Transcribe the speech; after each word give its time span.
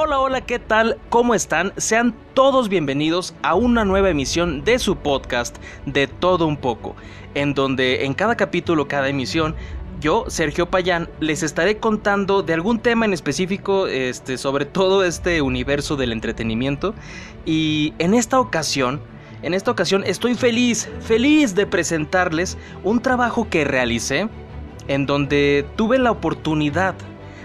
Hola, 0.00 0.20
hola, 0.20 0.40
¿qué 0.42 0.60
tal? 0.60 0.96
¿Cómo 1.08 1.34
están? 1.34 1.72
Sean 1.76 2.14
todos 2.32 2.68
bienvenidos 2.68 3.34
a 3.42 3.56
una 3.56 3.84
nueva 3.84 4.10
emisión 4.10 4.62
de 4.62 4.78
su 4.78 4.94
podcast 4.94 5.56
de 5.86 6.06
todo 6.06 6.46
un 6.46 6.56
poco, 6.56 6.94
en 7.34 7.52
donde 7.52 8.04
en 8.04 8.14
cada 8.14 8.36
capítulo, 8.36 8.86
cada 8.86 9.08
emisión, 9.08 9.56
yo, 10.00 10.26
Sergio 10.28 10.70
Payán, 10.70 11.08
les 11.18 11.42
estaré 11.42 11.78
contando 11.78 12.44
de 12.44 12.54
algún 12.54 12.78
tema 12.78 13.06
en 13.06 13.12
específico, 13.12 13.88
este, 13.88 14.38
sobre 14.38 14.66
todo 14.66 15.02
este 15.02 15.42
universo 15.42 15.96
del 15.96 16.12
entretenimiento. 16.12 16.94
Y 17.44 17.92
en 17.98 18.14
esta 18.14 18.38
ocasión, 18.38 19.00
en 19.42 19.52
esta 19.52 19.72
ocasión 19.72 20.04
estoy 20.04 20.36
feliz, 20.36 20.88
feliz 21.00 21.56
de 21.56 21.66
presentarles 21.66 22.56
un 22.84 23.00
trabajo 23.00 23.48
que 23.50 23.64
realicé 23.64 24.28
en 24.86 25.06
donde 25.06 25.66
tuve 25.74 25.98
la 25.98 26.12
oportunidad 26.12 26.94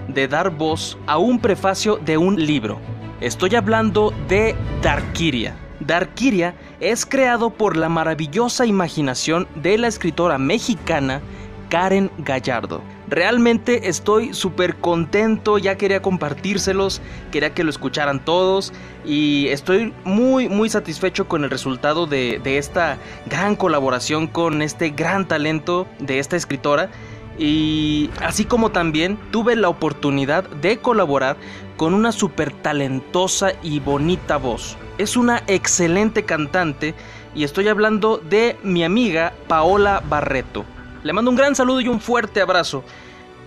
de 0.07 0.27
dar 0.27 0.49
voz 0.49 0.97
a 1.07 1.17
un 1.17 1.39
prefacio 1.39 1.97
de 1.97 2.17
un 2.17 2.35
libro. 2.35 2.79
Estoy 3.21 3.55
hablando 3.55 4.13
de 4.27 4.55
Darkiria. 4.81 5.55
Darkiria 5.79 6.55
es 6.79 7.05
creado 7.05 7.49
por 7.49 7.77
la 7.77 7.89
maravillosa 7.89 8.65
imaginación 8.65 9.47
de 9.55 9.77
la 9.77 9.87
escritora 9.87 10.37
mexicana 10.37 11.21
Karen 11.69 12.11
Gallardo. 12.19 12.81
Realmente 13.07 13.89
estoy 13.89 14.33
súper 14.33 14.75
contento, 14.75 15.57
ya 15.57 15.75
quería 15.75 16.01
compartírselos, 16.01 17.01
quería 17.31 17.53
que 17.53 17.63
lo 17.63 17.69
escucharan 17.69 18.23
todos 18.23 18.73
y 19.05 19.47
estoy 19.49 19.93
muy 20.03 20.47
muy 20.49 20.69
satisfecho 20.69 21.27
con 21.27 21.43
el 21.43 21.49
resultado 21.49 22.05
de, 22.05 22.39
de 22.43 22.57
esta 22.57 22.97
gran 23.25 23.55
colaboración 23.55 24.27
con 24.27 24.61
este 24.61 24.89
gran 24.89 25.27
talento 25.27 25.85
de 25.99 26.19
esta 26.19 26.35
escritora 26.35 26.89
y 27.37 28.09
así 28.21 28.45
como 28.45 28.71
también 28.71 29.17
tuve 29.31 29.55
la 29.55 29.69
oportunidad 29.69 30.43
de 30.43 30.77
colaborar 30.77 31.37
con 31.77 31.93
una 31.93 32.11
súper 32.11 32.51
talentosa 32.51 33.53
y 33.63 33.79
bonita 33.79 34.37
voz. 34.37 34.77
Es 34.97 35.17
una 35.17 35.43
excelente 35.47 36.23
cantante 36.23 36.93
y 37.33 37.43
estoy 37.43 37.67
hablando 37.67 38.17
de 38.17 38.57
mi 38.63 38.83
amiga 38.83 39.33
Paola 39.47 40.03
Barreto. 40.07 40.65
Le 41.03 41.13
mando 41.13 41.31
un 41.31 41.37
gran 41.37 41.55
saludo 41.55 41.81
y 41.81 41.87
un 41.87 41.99
fuerte 41.99 42.41
abrazo 42.41 42.83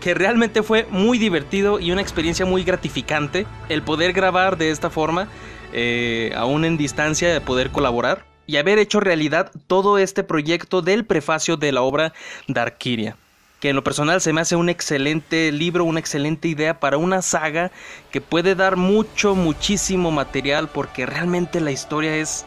que 0.01 0.13
realmente 0.13 0.63
fue 0.63 0.87
muy 0.91 1.19
divertido 1.19 1.79
y 1.81 1.93
una 1.93 2.03
experiencia 2.03 2.45
muy 2.45 2.65
gratificante 2.65 3.47
el 3.69 3.83
poder 3.83 4.13
grabar 4.13 4.59
de 4.59 4.71
esta 4.71 4.91
forma, 4.91 5.29
eh, 5.73 6.33
aún 6.37 6.65
en 6.65 6.77
distancia, 6.77 7.33
de 7.33 7.41
poder 7.41 7.71
colaborar 7.71 8.27
y 8.47 8.57
haber 8.59 8.79
hecho 8.79 9.01
realidad 9.01 9.51
todo 9.67 9.99
este 9.99 10.23
proyecto 10.23 10.83
del 10.83 11.05
prefacio 11.05 11.57
de 11.57 11.73
la 11.73 11.83
obra 11.83 12.13
Darkiria 12.47 13.17
que 13.61 13.71
en 13.71 13.77
lo 13.77 13.85
personal 13.85 14.21
se 14.21 14.33
me 14.33 14.41
hace 14.41 14.57
un 14.57 14.69
excelente 14.69 15.51
libro, 15.53 15.85
una 15.85 16.01
excelente 16.01 16.49
idea 16.49 16.79
para 16.81 16.99
una 16.99 17.23
saga 17.23 17.71
que 18.11 18.21
puede 18.21 18.55
dar 18.55 18.77
mucho, 18.77 19.35
muchísimo 19.35 20.11
material 20.11 20.69
porque 20.69 21.07
realmente 21.07 21.61
la 21.61 21.71
historia 21.71 22.17
es 22.17 22.45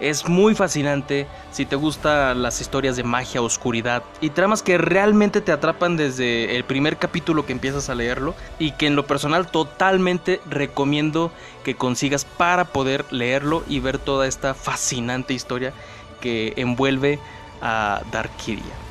es 0.00 0.28
muy 0.28 0.54
fascinante 0.54 1.26
si 1.50 1.64
te 1.64 1.76
gustan 1.76 2.42
las 2.42 2.60
historias 2.60 2.96
de 2.96 3.02
magia, 3.02 3.40
oscuridad 3.40 4.02
y 4.20 4.30
tramas 4.30 4.62
que 4.62 4.78
realmente 4.78 5.40
te 5.40 5.52
atrapan 5.52 5.96
desde 5.96 6.56
el 6.56 6.64
primer 6.64 6.98
capítulo 6.98 7.46
que 7.46 7.52
empiezas 7.52 7.88
a 7.88 7.94
leerlo 7.94 8.34
y 8.58 8.72
que 8.72 8.86
en 8.86 8.96
lo 8.96 9.06
personal 9.06 9.46
totalmente 9.46 10.40
recomiendo 10.50 11.32
que 11.64 11.76
consigas 11.76 12.24
para 12.24 12.66
poder 12.66 13.10
leerlo 13.10 13.64
y 13.68 13.80
ver 13.80 13.98
toda 13.98 14.26
esta 14.26 14.54
fascinante 14.54 15.34
historia 15.34 15.72
que 16.20 16.52
envuelve 16.56 17.18
a 17.62 18.02
Darkiria. 18.12 18.85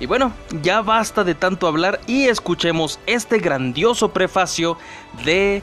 Y 0.00 0.06
bueno, 0.06 0.32
ya 0.62 0.80
basta 0.80 1.24
de 1.24 1.34
tanto 1.34 1.66
hablar 1.66 2.00
y 2.06 2.26
escuchemos 2.26 3.00
este 3.06 3.38
grandioso 3.38 4.12
prefacio 4.12 4.78
de 5.24 5.62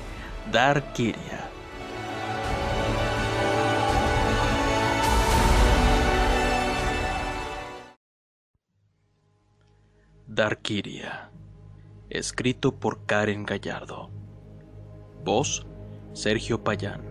Darkiria. 0.51 1.49
Darkiria, 10.27 11.29
escrito 12.09 12.75
por 12.75 13.05
Karen 13.05 13.45
Gallardo. 13.45 14.09
Voz, 15.23 15.65
Sergio 16.11 16.61
Payán. 16.61 17.01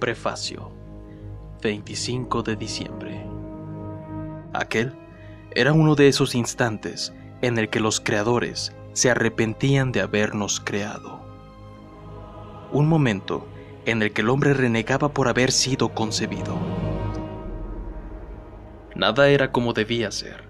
Prefacio, 0.00 0.72
25 1.62 2.42
de 2.42 2.56
diciembre. 2.56 3.09
Aquel 4.52 4.92
era 5.52 5.72
uno 5.72 5.94
de 5.94 6.08
esos 6.08 6.34
instantes 6.34 7.12
en 7.40 7.58
el 7.58 7.68
que 7.70 7.80
los 7.80 8.00
creadores 8.00 8.74
se 8.92 9.10
arrepentían 9.10 9.92
de 9.92 10.00
habernos 10.00 10.60
creado. 10.60 11.20
Un 12.72 12.88
momento 12.88 13.46
en 13.86 14.02
el 14.02 14.12
que 14.12 14.22
el 14.22 14.28
hombre 14.28 14.54
renegaba 14.54 15.12
por 15.12 15.28
haber 15.28 15.52
sido 15.52 15.90
concebido. 15.90 16.58
Nada 18.94 19.28
era 19.28 19.52
como 19.52 19.72
debía 19.72 20.10
ser. 20.10 20.44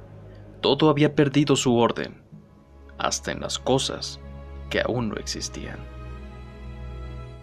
Todo 0.60 0.90
había 0.90 1.14
perdido 1.14 1.56
su 1.56 1.76
orden, 1.76 2.22
hasta 2.98 3.32
en 3.32 3.40
las 3.40 3.58
cosas 3.58 4.20
que 4.68 4.80
aún 4.80 5.10
no 5.10 5.16
existían. 5.16 5.78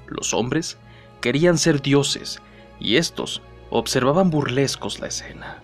Los 0.08 0.34
hombres 0.34 0.78
querían 1.22 1.58
ser 1.58 1.82
dioses 1.82 2.42
y 2.80 2.98
estos 2.98 3.42
observaban 3.70 4.30
burlescos 4.30 5.00
la 5.00 5.08
escena 5.08 5.64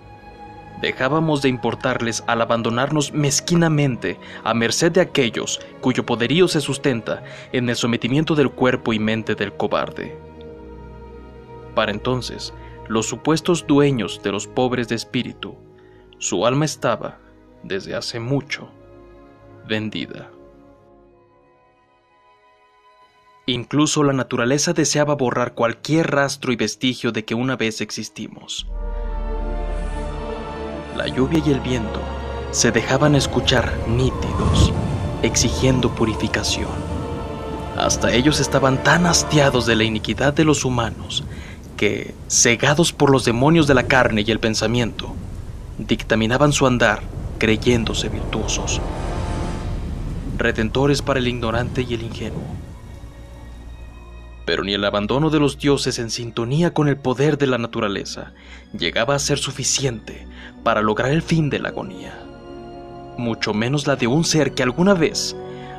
dejábamos 0.84 1.42
de 1.42 1.48
importarles 1.48 2.26
al 2.28 2.42
abandonarnos 2.42 3.14
mezquinamente 3.14 4.20
a 4.44 4.54
merced 4.54 4.92
de 4.92 5.00
aquellos 5.00 5.62
cuyo 5.80 6.06
poderío 6.06 6.50
se 6.50 6.60
sustenta 6.60 7.24
en 7.54 7.70
el 7.70 7.78
sometimiento 7.78 8.36
del 8.36 8.52
cuerpo 8.52 8.92
y 8.92 9.00
mente 9.00 9.34
del 9.34 9.54
cobarde. 9.54 10.18
Para 11.74 11.94
entonces, 11.94 12.54
los 12.90 13.08
supuestos 13.08 13.66
dueños 13.66 14.22
de 14.24 14.34
los 14.34 14.46
pobres 14.46 14.90
de 14.90 14.96
espíritu, 14.96 15.56
su 16.18 16.46
alma 16.46 16.66
estaba, 16.66 17.18
desde 17.64 17.96
hace 17.96 18.20
mucho, 18.20 18.70
vendida. 19.66 20.32
Incluso 23.46 24.04
la 24.04 24.12
naturaleza 24.12 24.74
deseaba 24.74 25.16
borrar 25.16 25.54
cualquier 25.54 26.12
rastro 26.12 26.52
y 26.52 26.58
vestigio 26.58 27.14
de 27.14 27.24
que 27.24 27.36
una 27.36 27.56
vez 27.56 27.80
existimos 27.80 28.68
la 30.96 31.08
lluvia 31.08 31.42
y 31.46 31.52
el 31.52 31.60
viento 31.60 32.00
se 32.52 32.72
dejaban 32.72 33.16
escuchar 33.16 33.74
nítidos, 33.88 34.72
exigiendo 35.24 35.94
purificación. 35.94 36.70
Hasta 37.78 38.14
ellos 38.14 38.40
estaban 38.40 38.84
tan 38.84 39.08
hastiados 39.08 39.66
de 39.66 39.76
la 39.76 39.84
iniquidad 39.84 40.34
de 40.34 40.46
los 40.46 40.64
humanos 40.64 41.24
que, 41.78 42.14
cegados 42.30 42.94
por 42.94 43.10
los 43.10 43.26
demonios 43.26 43.66
de 43.66 43.74
la 43.74 43.84
carne 43.84 44.24
y 44.26 44.32
el 44.32 44.40
pensamiento, 44.40 45.14
dictaminaban 45.80 46.54
su 46.54 46.68
andar 46.68 47.02
creyéndose 47.40 48.10
virtuosos, 48.10 48.80
redentores 50.38 51.02
para 51.02 51.20
el 51.20 51.28
ignorante 51.28 51.82
y 51.82 51.96
el 51.96 52.04
ingenuo. 52.04 52.63
Pero 54.46 54.64
ni 54.64 54.74
el 54.74 54.84
abandono 54.84 55.30
de 55.30 55.40
los 55.40 55.58
dioses 55.58 56.00
en 56.00 56.10
sintonía 56.10 56.74
con 56.74 56.88
el 56.88 56.98
poder 56.98 57.38
de 57.38 57.48
la 57.48 57.58
naturaleza 57.58 58.34
llegaba 58.78 59.16
a 59.16 59.20
ser 59.20 59.38
suficiente 59.38 60.28
para 60.64 60.82
lograr 60.82 61.12
el 61.12 61.22
fin 61.22 61.50
de 61.50 61.60
la 61.60 61.70
agonía, 61.70 62.14
mucho 63.18 63.54
menos 63.54 63.88
la 63.88 63.96
de 63.96 64.08
un 64.08 64.24
ser 64.26 64.54
que 64.54 64.64
alguna 64.64 64.94
vez 64.94 65.36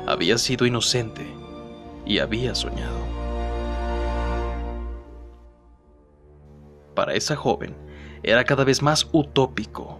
había 0.07 0.37
sido 0.37 0.65
inocente 0.65 1.25
y 2.05 2.19
había 2.19 2.55
soñado. 2.55 3.05
Para 6.95 7.13
esa 7.13 7.35
joven 7.35 7.75
era 8.23 8.43
cada 8.45 8.63
vez 8.63 8.81
más 8.81 9.07
utópico 9.11 9.99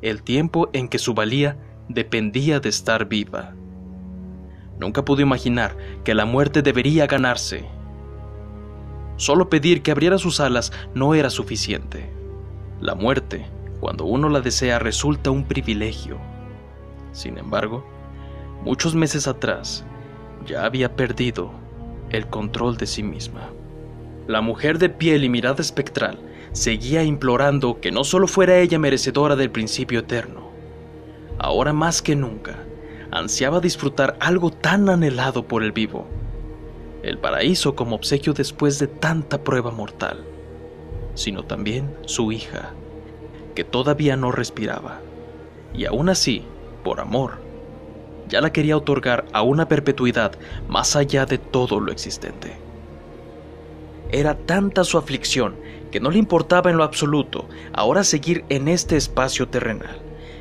el 0.00 0.22
tiempo 0.22 0.70
en 0.72 0.88
que 0.88 0.98
su 0.98 1.12
valía 1.12 1.56
dependía 1.88 2.60
de 2.60 2.68
estar 2.68 3.06
viva. 3.06 3.54
Nunca 4.78 5.04
pudo 5.04 5.22
imaginar 5.22 5.76
que 6.04 6.14
la 6.14 6.24
muerte 6.24 6.62
debería 6.62 7.06
ganarse 7.06 7.66
Solo 9.18 9.50
pedir 9.50 9.82
que 9.82 9.90
abriera 9.90 10.16
sus 10.16 10.38
alas 10.38 10.72
no 10.94 11.12
era 11.12 11.28
suficiente. 11.28 12.08
La 12.80 12.94
muerte, 12.94 13.46
cuando 13.80 14.04
uno 14.04 14.28
la 14.28 14.40
desea, 14.40 14.78
resulta 14.78 15.32
un 15.32 15.42
privilegio. 15.42 16.18
Sin 17.10 17.36
embargo, 17.36 17.84
muchos 18.62 18.94
meses 18.94 19.26
atrás, 19.26 19.84
ya 20.46 20.64
había 20.64 20.94
perdido 20.94 21.50
el 22.10 22.28
control 22.28 22.76
de 22.76 22.86
sí 22.86 23.02
misma. 23.02 23.50
La 24.28 24.40
mujer 24.40 24.78
de 24.78 24.88
piel 24.88 25.24
y 25.24 25.28
mirada 25.28 25.62
espectral 25.62 26.20
seguía 26.52 27.02
implorando 27.02 27.80
que 27.80 27.90
no 27.90 28.04
solo 28.04 28.28
fuera 28.28 28.58
ella 28.58 28.78
merecedora 28.78 29.34
del 29.34 29.50
principio 29.50 29.98
eterno. 29.98 30.48
Ahora 31.40 31.72
más 31.72 32.02
que 32.02 32.14
nunca, 32.14 32.64
ansiaba 33.10 33.58
disfrutar 33.58 34.16
algo 34.20 34.52
tan 34.52 34.88
anhelado 34.88 35.48
por 35.48 35.64
el 35.64 35.72
vivo 35.72 36.06
el 37.02 37.18
paraíso 37.18 37.74
como 37.74 37.96
obsequio 37.96 38.32
después 38.32 38.78
de 38.78 38.86
tanta 38.86 39.42
prueba 39.44 39.70
mortal, 39.70 40.24
sino 41.14 41.44
también 41.44 41.96
su 42.06 42.32
hija, 42.32 42.74
que 43.54 43.64
todavía 43.64 44.16
no 44.16 44.32
respiraba, 44.32 45.00
y 45.74 45.84
aún 45.84 46.08
así, 46.08 46.44
por 46.84 47.00
amor, 47.00 47.38
ya 48.28 48.40
la 48.40 48.52
quería 48.52 48.76
otorgar 48.76 49.24
a 49.32 49.42
una 49.42 49.68
perpetuidad 49.68 50.32
más 50.68 50.96
allá 50.96 51.26
de 51.26 51.38
todo 51.38 51.80
lo 51.80 51.92
existente. 51.92 52.56
Era 54.10 54.36
tanta 54.36 54.84
su 54.84 54.98
aflicción 54.98 55.56
que 55.90 56.00
no 56.00 56.10
le 56.10 56.18
importaba 56.18 56.70
en 56.70 56.76
lo 56.76 56.84
absoluto 56.84 57.48
ahora 57.72 58.04
seguir 58.04 58.44
en 58.48 58.68
este 58.68 58.96
espacio 58.96 59.48
terrenal, 59.48 60.00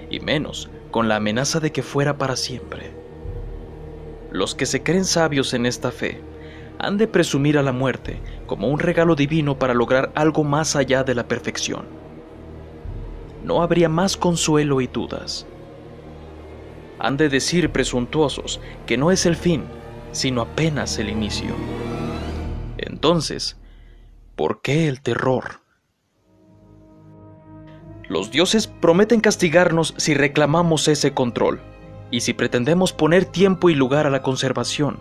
y 0.10 0.20
menos 0.20 0.70
con 0.92 1.08
la 1.08 1.18
amenaza 1.18 1.60
de 1.60 1.72
que 1.72 1.84
fuera 1.84 2.18
para 2.18 2.36
siempre. 2.36 2.92
Los 4.32 4.56
que 4.56 4.66
se 4.66 4.84
creen 4.84 5.06
sabios 5.06 5.54
en 5.54 5.66
esta 5.66 5.92
fe 5.92 6.22
han 6.80 6.98
de 6.98 7.08
presumir 7.08 7.58
a 7.58 7.64
la 7.64 7.72
muerte 7.72 8.20
como 8.46 8.68
un 8.68 8.80
regalo 8.80 9.16
divino 9.16 9.58
para 9.58 9.74
lograr 9.74 10.12
algo 10.16 10.44
más 10.44 10.76
allá 10.76 11.04
de 11.04 11.16
la 11.16 11.28
perfección. 11.28 11.86
No 13.44 13.62
habría 13.62 13.90
más 13.90 14.18
consuelo 14.18 14.82
y 14.82 14.88
dudas. 14.88 15.46
Han 17.00 17.18
de 17.18 17.30
decir 17.30 17.72
presuntuosos 17.72 18.60
que 18.86 18.98
no 18.98 19.12
es 19.12 19.26
el 19.26 19.36
fin, 19.36 19.66
sino 20.12 20.42
apenas 20.42 20.98
el 20.98 21.10
inicio. 21.10 21.54
Entonces, 22.78 23.58
¿por 24.36 24.62
qué 24.62 24.88
el 24.88 25.02
terror? 25.02 25.62
Los 28.10 28.32
dioses 28.32 28.68
prometen 28.68 29.20
castigarnos 29.20 29.94
si 29.98 30.14
reclamamos 30.14 30.88
ese 30.88 31.14
control 31.14 31.60
y 32.10 32.22
si 32.22 32.34
pretendemos 32.34 32.94
poner 32.94 33.26
tiempo 33.26 33.70
y 33.70 33.76
lugar 33.76 34.08
a 34.08 34.10
la 34.10 34.22
conservación. 34.22 34.98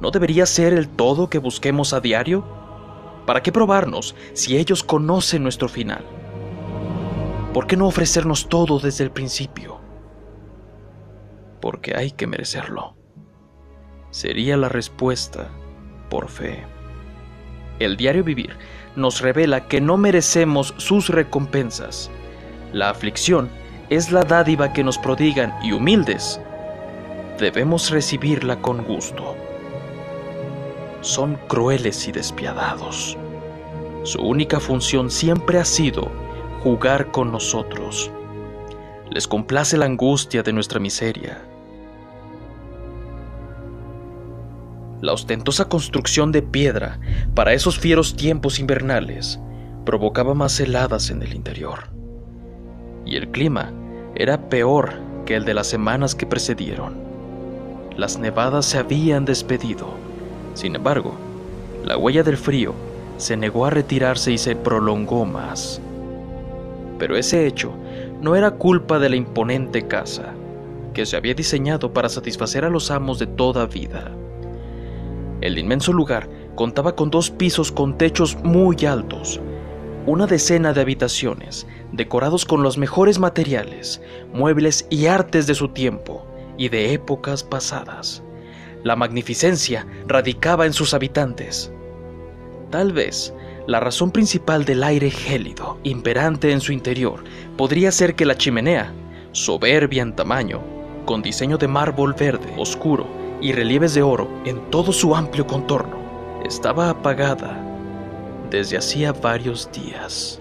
¿No 0.00 0.10
debería 0.10 0.46
ser 0.46 0.72
el 0.72 0.88
todo 0.88 1.28
que 1.28 1.38
busquemos 1.38 1.92
a 1.92 2.00
diario? 2.00 2.44
¿Para 3.26 3.42
qué 3.42 3.52
probarnos 3.52 4.14
si 4.32 4.56
ellos 4.56 4.82
conocen 4.82 5.42
nuestro 5.42 5.68
final? 5.68 6.04
¿Por 7.52 7.66
qué 7.66 7.76
no 7.76 7.86
ofrecernos 7.86 8.48
todo 8.48 8.78
desde 8.78 9.04
el 9.04 9.10
principio? 9.10 9.78
Porque 11.60 11.94
hay 11.94 12.12
que 12.12 12.26
merecerlo. 12.26 12.96
Sería 14.10 14.56
la 14.56 14.70
respuesta 14.70 15.50
por 16.08 16.28
fe. 16.28 16.64
El 17.78 17.96
diario 17.96 18.24
vivir 18.24 18.56
nos 18.96 19.20
revela 19.20 19.68
que 19.68 19.80
no 19.80 19.98
merecemos 19.98 20.74
sus 20.78 21.10
recompensas. 21.10 22.10
La 22.72 22.88
aflicción 22.88 23.50
es 23.90 24.12
la 24.12 24.24
dádiva 24.24 24.72
que 24.72 24.82
nos 24.82 24.98
prodigan 24.98 25.54
y 25.62 25.72
humildes, 25.72 26.40
debemos 27.38 27.90
recibirla 27.90 28.60
con 28.60 28.84
gusto 28.84 29.34
son 31.00 31.36
crueles 31.48 32.06
y 32.08 32.12
despiadados. 32.12 33.16
Su 34.02 34.22
única 34.22 34.60
función 34.60 35.10
siempre 35.10 35.58
ha 35.58 35.64
sido 35.64 36.10
jugar 36.62 37.10
con 37.10 37.32
nosotros. 37.32 38.10
Les 39.10 39.26
complace 39.26 39.76
la 39.76 39.86
angustia 39.86 40.42
de 40.42 40.52
nuestra 40.52 40.78
miseria. 40.78 41.42
La 45.00 45.14
ostentosa 45.14 45.68
construcción 45.68 46.30
de 46.30 46.42
piedra 46.42 47.00
para 47.34 47.54
esos 47.54 47.78
fieros 47.78 48.16
tiempos 48.16 48.58
invernales 48.58 49.40
provocaba 49.86 50.34
más 50.34 50.60
heladas 50.60 51.10
en 51.10 51.22
el 51.22 51.34
interior. 51.34 51.88
Y 53.06 53.16
el 53.16 53.30
clima 53.30 53.72
era 54.14 54.48
peor 54.50 54.92
que 55.24 55.36
el 55.36 55.44
de 55.44 55.54
las 55.54 55.66
semanas 55.66 56.14
que 56.14 56.26
precedieron. 56.26 56.98
Las 57.96 58.18
nevadas 58.18 58.66
se 58.66 58.78
habían 58.78 59.24
despedido 59.24 60.09
sin 60.54 60.76
embargo, 60.76 61.14
la 61.84 61.96
huella 61.96 62.22
del 62.22 62.36
frío 62.36 62.74
se 63.16 63.36
negó 63.36 63.66
a 63.66 63.70
retirarse 63.70 64.32
y 64.32 64.38
se 64.38 64.56
prolongó 64.56 65.24
más. 65.24 65.80
Pero 66.98 67.16
ese 67.16 67.46
hecho 67.46 67.72
no 68.20 68.36
era 68.36 68.52
culpa 68.52 68.98
de 68.98 69.08
la 69.08 69.16
imponente 69.16 69.86
casa, 69.86 70.34
que 70.92 71.06
se 71.06 71.16
había 71.16 71.34
diseñado 71.34 71.92
para 71.92 72.08
satisfacer 72.08 72.64
a 72.64 72.70
los 72.70 72.90
amos 72.90 73.18
de 73.18 73.26
toda 73.26 73.66
vida. 73.66 74.10
El 75.40 75.58
inmenso 75.58 75.92
lugar 75.92 76.28
contaba 76.54 76.94
con 76.94 77.10
dos 77.10 77.30
pisos 77.30 77.72
con 77.72 77.96
techos 77.96 78.36
muy 78.42 78.84
altos, 78.84 79.40
una 80.06 80.26
decena 80.26 80.72
de 80.72 80.80
habitaciones, 80.80 81.66
decorados 81.92 82.44
con 82.44 82.62
los 82.62 82.76
mejores 82.76 83.18
materiales, 83.18 84.02
muebles 84.32 84.86
y 84.90 85.06
artes 85.06 85.46
de 85.46 85.54
su 85.54 85.68
tiempo 85.68 86.26
y 86.58 86.68
de 86.68 86.92
épocas 86.92 87.42
pasadas. 87.44 88.22
La 88.82 88.96
magnificencia 88.96 89.86
radicaba 90.06 90.64
en 90.64 90.72
sus 90.72 90.94
habitantes. 90.94 91.70
Tal 92.70 92.92
vez 92.92 93.34
la 93.66 93.78
razón 93.78 94.10
principal 94.10 94.64
del 94.64 94.82
aire 94.82 95.10
gélido 95.10 95.78
imperante 95.82 96.50
en 96.50 96.60
su 96.60 96.72
interior 96.72 97.22
podría 97.56 97.92
ser 97.92 98.14
que 98.14 98.24
la 98.24 98.38
chimenea, 98.38 98.92
soberbia 99.32 100.02
en 100.02 100.16
tamaño, 100.16 100.62
con 101.04 101.20
diseño 101.20 101.58
de 101.58 101.68
mármol 101.68 102.14
verde 102.14 102.54
oscuro 102.56 103.06
y 103.40 103.52
relieves 103.52 103.92
de 103.94 104.02
oro 104.02 104.28
en 104.44 104.70
todo 104.70 104.92
su 104.92 105.14
amplio 105.14 105.46
contorno, 105.46 105.98
estaba 106.44 106.88
apagada 106.88 107.62
desde 108.50 108.78
hacía 108.78 109.12
varios 109.12 109.70
días. 109.72 110.40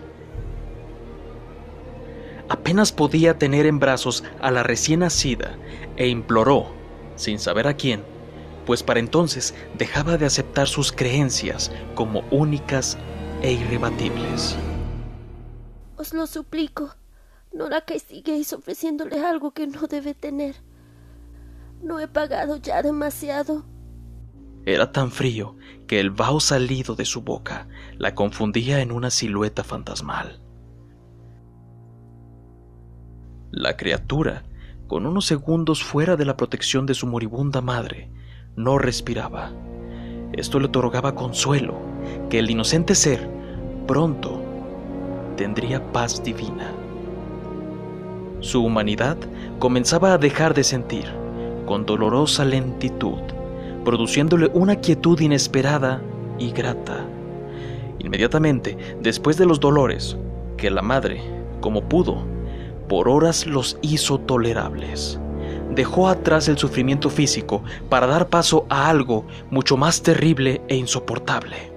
Apenas 2.48 2.92
podía 2.92 3.38
tener 3.38 3.66
en 3.66 3.80
brazos 3.80 4.24
a 4.42 4.50
la 4.50 4.64
recién 4.64 5.02
nacida 5.02 5.58
e 5.98 6.08
imploró, 6.08 6.68
sin 7.16 7.38
saber 7.38 7.68
a 7.68 7.76
quién, 7.76 8.02
pues 8.70 8.84
para 8.84 9.00
entonces 9.00 9.56
dejaba 9.80 10.20
de 10.20 10.28
aceptar 10.28 10.68
sus 10.68 10.92
creencias 10.92 11.72
como 11.96 12.20
únicas 12.30 13.00
e 13.42 13.54
irrebatibles. 13.54 14.56
Os 15.98 16.14
lo 16.14 16.28
suplico, 16.28 16.94
no 17.52 17.68
la 17.68 17.82
castiguéis 17.84 18.54
ofreciéndole 18.54 19.26
algo 19.26 19.56
que 19.56 19.66
no 19.66 19.88
debe 19.88 20.14
tener. 20.14 20.54
No 21.82 22.00
he 22.00 22.08
pagado 22.08 22.58
ya 22.58 22.84
demasiado. 22.84 23.66
Era 24.68 24.92
tan 24.92 25.10
frío 25.10 25.56
que 25.88 26.00
el 26.00 26.12
vaho 26.12 26.40
salido 26.40 26.94
de 26.94 27.06
su 27.06 27.24
boca 27.24 27.68
la 27.98 28.14
confundía 28.14 28.82
en 28.82 28.92
una 28.92 29.10
silueta 29.10 29.64
fantasmal. 29.64 30.44
La 33.50 33.76
criatura, 33.76 34.44
con 34.86 35.08
unos 35.08 35.26
segundos 35.26 35.84
fuera 35.84 36.16
de 36.16 36.26
la 36.26 36.38
protección 36.38 36.86
de 36.86 36.94
su 36.94 37.08
moribunda 37.08 37.62
madre, 37.62 38.12
no 38.60 38.78
respiraba. 38.78 39.54
Esto 40.34 40.60
le 40.60 40.66
otorgaba 40.66 41.16
consuelo, 41.16 41.76
que 42.30 42.40
el 42.40 42.52
inocente 42.52 42.94
ser 42.94 43.26
pronto 43.88 44.42
tendría 45.38 45.82
paz 45.94 46.22
divina. 46.22 46.70
Su 48.42 48.62
humanidad 48.62 49.18
comenzaba 49.60 50.14
a 50.14 50.18
dejar 50.18 50.54
de 50.54 50.66
sentir, 50.66 51.06
con 51.66 51.86
dolorosa 51.86 52.44
lentitud, 52.44 53.22
produciéndole 53.86 54.50
una 54.54 54.76
quietud 54.76 55.18
inesperada 55.22 56.02
y 56.38 56.52
grata. 56.52 57.06
Inmediatamente, 58.00 58.78
después 59.00 59.38
de 59.38 59.46
los 59.46 59.62
dolores, 59.62 60.18
que 60.58 60.70
la 60.70 60.82
madre, 60.82 61.22
como 61.62 61.88
pudo, 61.88 62.26
por 62.90 63.08
horas 63.08 63.48
los 63.48 63.78
hizo 63.82 64.20
tolerables 64.20 65.18
dejó 65.80 66.10
atrás 66.10 66.50
el 66.50 66.58
sufrimiento 66.58 67.10
físico 67.10 67.64
para 67.88 68.06
dar 68.06 68.28
paso 68.28 68.66
a 68.68 68.90
algo 68.90 69.26
mucho 69.50 69.78
más 69.78 70.04
terrible 70.04 70.62
e 70.68 70.76
insoportable. 70.76 71.72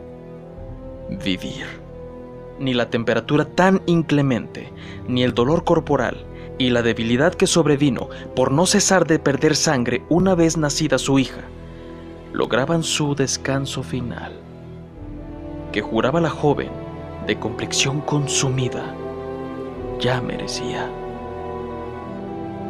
Vivir. 1.24 1.66
Ni 2.58 2.74
la 2.74 2.90
temperatura 2.90 3.44
tan 3.44 3.80
inclemente, 3.86 4.72
ni 5.06 5.22
el 5.22 5.34
dolor 5.34 5.62
corporal 5.62 6.16
y 6.58 6.70
la 6.70 6.82
debilidad 6.82 7.32
que 7.32 7.46
sobrevino 7.46 8.08
por 8.34 8.50
no 8.50 8.66
cesar 8.66 9.06
de 9.06 9.20
perder 9.20 9.54
sangre 9.54 10.02
una 10.08 10.34
vez 10.34 10.56
nacida 10.56 10.98
su 10.98 11.20
hija, 11.20 11.42
lograban 12.32 12.82
su 12.82 13.14
descanso 13.14 13.84
final, 13.84 14.32
que 15.70 15.80
juraba 15.80 16.20
la 16.20 16.30
joven, 16.30 16.72
de 17.28 17.38
complexión 17.38 18.00
consumida, 18.00 18.96
ya 20.00 20.20
merecía. 20.20 20.90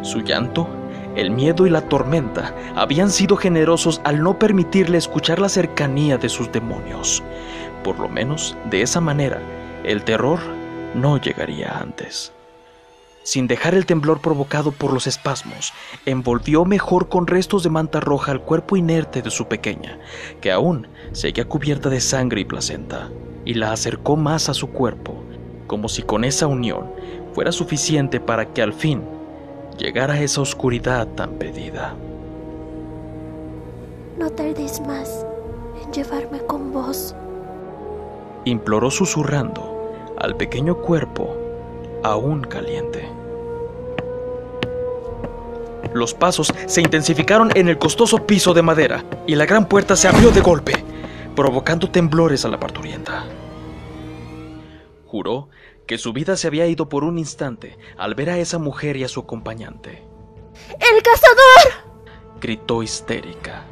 Su 0.03 0.21
llanto 0.21 0.69
el 1.17 1.31
miedo 1.31 1.67
y 1.67 1.71
la 1.71 1.89
tormenta 1.89 2.55
habían 2.75 3.11
sido 3.11 3.37
generosos 3.37 4.01
al 4.05 4.23
no 4.23 4.39
permitirle 4.39 4.99
escuchar 4.99 5.39
la 5.39 5.49
cercanía 5.49 6.19
de 6.19 6.29
sus 6.29 6.51
demonios. 6.51 7.23
Por 7.85 7.99
lo 7.99 8.09
menos, 8.09 8.57
de 8.71 8.83
esa 8.83 9.01
manera, 9.01 9.41
el 9.85 10.05
terror 10.05 10.41
no 10.95 11.19
llegaría 11.19 11.79
antes. 11.79 12.33
Sin 13.25 13.47
dejar 13.47 13.75
el 13.75 13.87
temblor 13.87 14.21
provocado 14.21 14.73
por 14.73 14.93
los 14.93 15.07
espasmos, 15.07 15.73
envolvió 16.07 16.65
mejor 16.65 17.09
con 17.09 17.29
restos 17.29 17.63
de 17.63 17.71
manta 17.71 18.01
roja 18.01 18.33
el 18.33 18.41
cuerpo 18.41 18.77
inerte 18.77 19.23
de 19.23 19.31
su 19.31 19.47
pequeña, 19.47 19.99
que 20.41 20.51
aún 20.51 20.89
seguía 21.13 21.45
cubierta 21.45 21.89
de 21.89 22.01
sangre 22.01 22.41
y 22.41 22.45
placenta, 22.45 23.11
y 23.45 23.55
la 23.55 23.73
acercó 23.73 24.17
más 24.17 24.49
a 24.49 24.55
su 24.55 24.71
cuerpo, 24.71 25.23
como 25.69 25.89
si 25.89 26.03
con 26.03 26.25
esa 26.25 26.49
unión 26.49 26.91
fuera 27.33 27.53
suficiente 27.53 28.19
para 28.19 28.53
que 28.53 28.61
al 28.61 28.73
fin 28.73 29.03
llegar 29.79 30.11
a 30.11 30.21
esa 30.21 30.41
oscuridad 30.41 31.09
tan 31.09 31.33
pedida. 31.33 31.95
No 34.19 34.31
tardes 34.31 34.81
más 34.81 35.27
en 35.83 35.93
llevarme 35.93 36.39
con 36.41 36.73
vos, 36.73 37.15
imploró 38.45 38.91
susurrando 38.91 40.15
al 40.19 40.37
pequeño 40.37 40.79
cuerpo 40.79 41.37
aún 42.03 42.43
caliente. 42.43 43.09
Los 45.95 46.15
pasos 46.15 46.53
se 46.67 46.81
intensificaron 46.81 47.51
en 47.55 47.69
el 47.69 47.79
costoso 47.79 48.27
piso 48.27 48.55
de 48.55 48.63
madera 48.63 49.05
y 49.27 49.35
la 49.35 49.47
gran 49.47 49.69
puerta 49.69 49.95
se 49.95 50.09
abrió 50.09 50.31
de 50.31 50.41
golpe, 50.41 50.73
provocando 51.37 51.91
temblores 51.91 52.45
a 52.45 52.49
la 52.49 52.59
parturienta. 52.59 53.25
Juró 55.07 55.49
que 55.93 55.99
su 55.99 56.15
vida 56.15 56.39
se 56.39 56.47
había 56.47 56.67
ido 56.67 56.89
por 56.89 57.05
un 57.05 57.19
instante 57.19 57.77
al 57.99 58.15
ver 58.15 58.31
a 58.31 58.39
esa 58.39 58.59
mujer 58.59 58.97
y 58.97 59.05
a 59.05 59.09
su 59.09 59.21
acompañante. 59.21 60.03
¡El 60.71 61.03
cazador! 61.03 62.01
gritó 62.41 62.83
histérica. 62.83 63.65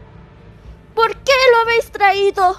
¿Por 0.95 1.17
qué 1.17 1.33
lo 1.51 1.61
habéis 1.63 1.91
traído? 1.91 2.57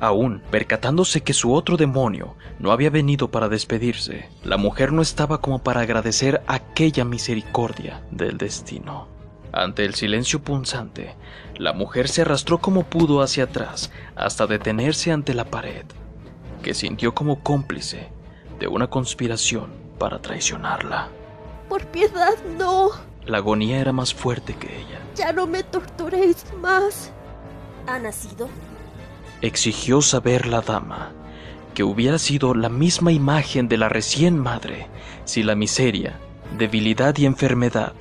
Aún 0.00 0.42
percatándose 0.50 1.22
que 1.22 1.32
su 1.32 1.54
otro 1.54 1.78
demonio 1.78 2.36
no 2.58 2.72
había 2.72 2.90
venido 2.90 3.30
para 3.30 3.48
despedirse, 3.48 4.28
la 4.44 4.58
mujer 4.58 4.92
no 4.92 5.00
estaba 5.00 5.40
como 5.40 5.62
para 5.62 5.80
agradecer 5.80 6.42
aquella 6.46 7.06
misericordia 7.06 8.02
del 8.10 8.36
destino. 8.36 9.08
Ante 9.50 9.86
el 9.86 9.94
silencio 9.94 10.42
punzante, 10.42 11.16
la 11.56 11.72
mujer 11.72 12.06
se 12.10 12.20
arrastró 12.20 12.58
como 12.58 12.84
pudo 12.84 13.22
hacia 13.22 13.44
atrás 13.44 13.90
hasta 14.14 14.46
detenerse 14.46 15.10
ante 15.10 15.32
la 15.32 15.46
pared, 15.46 15.86
que 16.62 16.74
sintió 16.74 17.14
como 17.14 17.42
cómplice 17.42 18.19
de 18.60 18.68
una 18.68 18.88
conspiración 18.88 19.72
para 19.98 20.20
traicionarla. 20.20 21.08
Por 21.68 21.86
piedad, 21.86 22.34
no. 22.58 22.90
La 23.26 23.38
agonía 23.38 23.80
era 23.80 23.92
más 23.92 24.14
fuerte 24.14 24.54
que 24.54 24.68
ella. 24.68 25.00
Ya 25.16 25.32
no 25.32 25.46
me 25.46 25.62
torturéis 25.64 26.44
más. 26.60 27.12
¿Ha 27.86 27.98
nacido? 27.98 28.48
Exigió 29.40 30.02
saber 30.02 30.46
la 30.46 30.60
dama 30.60 31.12
que 31.74 31.84
hubiera 31.84 32.18
sido 32.18 32.54
la 32.54 32.68
misma 32.68 33.12
imagen 33.12 33.68
de 33.68 33.78
la 33.78 33.88
recién 33.88 34.38
madre 34.38 34.88
si 35.24 35.42
la 35.42 35.54
miseria, 35.54 36.18
debilidad 36.58 37.16
y 37.16 37.26
enfermedad 37.26 37.94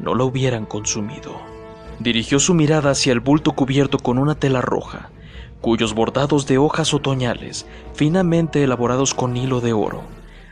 no 0.00 0.14
la 0.14 0.24
hubieran 0.24 0.64
consumido. 0.64 1.40
Dirigió 1.98 2.40
su 2.40 2.54
mirada 2.54 2.92
hacia 2.92 3.12
el 3.12 3.20
bulto 3.20 3.52
cubierto 3.52 3.98
con 3.98 4.16
una 4.16 4.34
tela 4.36 4.62
roja, 4.62 5.10
cuyos 5.60 5.94
bordados 5.94 6.46
de 6.46 6.58
hojas 6.58 6.94
otoñales, 6.94 7.66
finamente 7.94 8.62
elaborados 8.62 9.14
con 9.14 9.36
hilo 9.36 9.60
de 9.60 9.72
oro, 9.72 10.02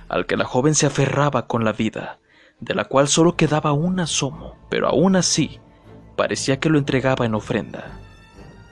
al 0.09 0.27
que 0.27 0.37
la 0.37 0.45
joven 0.45 0.75
se 0.75 0.87
aferraba 0.87 1.47
con 1.47 1.65
la 1.65 1.73
vida, 1.73 2.19
de 2.61 2.75
la 2.75 2.85
cual 2.85 3.09
solo 3.09 3.37
quedaba 3.37 3.73
un 3.73 4.01
asomo, 4.01 4.57
pero 4.69 4.89
aún 4.89 5.17
así 5.17 5.61
parecía 6.17 6.59
que 6.61 6.69
lo 6.69 6.79
entregaba 6.79 7.25
en 7.25 7.35
ofrenda. 7.35 7.99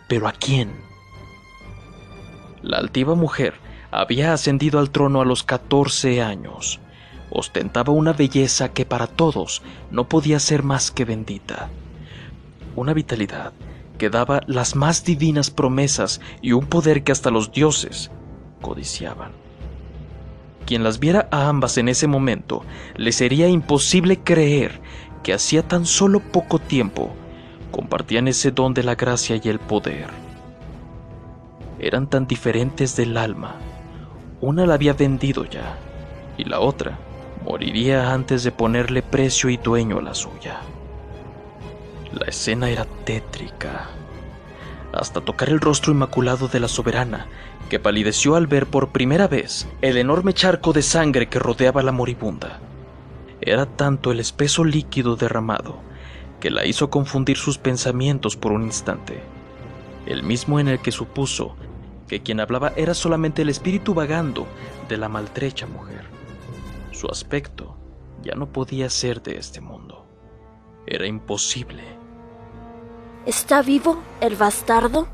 ¿Pero 0.09 0.29
a 0.29 0.33
quién? 0.33 0.73
La 2.63 2.79
altiva 2.79 3.15
mujer 3.15 3.55
había 3.91 4.33
ascendido 4.33 4.79
al 4.79 4.91
trono 4.91 5.21
a 5.21 5.25
los 5.25 5.43
14 5.43 6.23
años. 6.23 6.81
Ostentaba 7.31 7.93
una 7.93 8.13
belleza 8.13 8.73
que 8.73 8.85
para 8.85 9.07
todos 9.07 9.63
no 9.91 10.09
podía 10.09 10.39
ser 10.39 10.63
más 10.63 10.91
que 10.91 11.05
bendita. 11.05 11.71
Una 12.75 12.93
vitalidad 12.93 13.53
que 13.99 14.11
daba 14.11 14.41
las 14.47 14.77
más 14.77 15.05
divinas 15.05 15.51
promesas 15.51 16.21
y 16.43 16.53
un 16.53 16.67
poder 16.67 17.05
que 17.05 17.13
hasta 17.13 17.31
los 17.31 17.53
dioses 17.53 18.11
codiciaban. 18.61 19.33
Quien 20.67 20.83
las 20.83 20.99
viera 20.99 21.29
a 21.31 21.49
ambas 21.49 21.79
en 21.79 21.89
ese 21.89 22.07
momento, 22.07 22.65
le 22.97 23.13
sería 23.13 23.49
imposible 23.49 24.19
creer 24.19 24.81
que 25.23 25.33
hacía 25.33 25.67
tan 25.67 25.87
solo 25.87 26.21
poco 26.21 26.59
tiempo 26.59 27.15
compartían 27.71 28.27
ese 28.27 28.51
don 28.53 28.75
de 28.75 28.83
la 28.83 28.95
gracia 28.95 29.39
y 29.43 29.49
el 29.49 29.59
poder. 29.59 30.09
Eran 31.79 32.09
tan 32.09 32.27
diferentes 32.27 32.97
del 32.97 33.17
alma. 33.17 33.57
Una 34.41 34.67
la 34.67 34.75
había 34.75 34.95
vendido 34.95 35.45
ya, 35.45 35.77
y 36.39 36.45
la 36.45 36.61
otra 36.61 36.99
moriría 37.45 38.13
antes 38.13 38.45
de 38.45 38.51
ponerle 38.51 39.03
precio 39.03 39.51
y 39.51 39.57
dueño 39.57 39.99
a 39.99 40.03
la 40.03 40.15
suya. 40.15 40.61
La 42.13 42.27
escena 42.27 42.71
era 42.71 42.85
tétrica, 43.05 43.89
hasta 44.93 45.21
tocar 45.21 45.49
el 45.49 45.61
rostro 45.61 45.93
inmaculado 45.93 46.49
de 46.49 46.61
la 46.61 46.69
soberana, 46.69 47.27
que 47.69 47.81
palideció 47.81 48.37
al 48.37 48.47
ver 48.47 48.67
por 48.67 48.91
primera 48.91 49.27
vez 49.29 49.69
el 49.83 49.97
enorme 49.97 50.33
charco 50.33 50.73
de 50.73 50.83
sangre 50.83 51.29
que 51.29 51.39
rodeaba 51.39 51.81
a 51.81 51.85
la 51.85 51.93
moribunda. 51.93 52.61
Era 53.41 53.67
tanto 53.67 54.13
el 54.13 54.21
espeso 54.21 54.65
líquido 54.65 55.17
derramado 55.17 55.81
que 56.41 56.51
la 56.51 56.65
hizo 56.65 56.91
confundir 56.91 57.37
sus 57.37 57.59
pensamientos 57.59 58.37
por 58.37 58.53
un 58.53 58.65
instante, 58.65 59.21
el 60.07 60.23
mismo 60.23 60.61
en 60.61 60.69
el 60.69 60.79
que 60.81 60.93
supuso 60.93 61.57
que 62.07 62.23
quien 62.23 62.41
hablaba 62.41 62.73
era 62.77 62.95
solamente 62.95 63.43
el 63.43 63.49
espíritu 63.49 63.95
vagando 63.95 64.47
de 64.89 64.97
la 64.97 65.09
maltrecha 65.09 65.67
mujer. 65.67 66.05
Su 66.93 67.09
aspecto 67.09 67.77
ya 68.23 68.35
no 68.35 68.53
podía 68.53 68.89
ser 68.91 69.23
de 69.23 69.37
este 69.39 69.61
mundo. 69.61 70.07
Era 70.87 71.07
imposible. 71.07 71.96
¿Está 73.27 73.61
vivo 73.61 74.01
el 74.21 74.37
bastardo? 74.37 75.09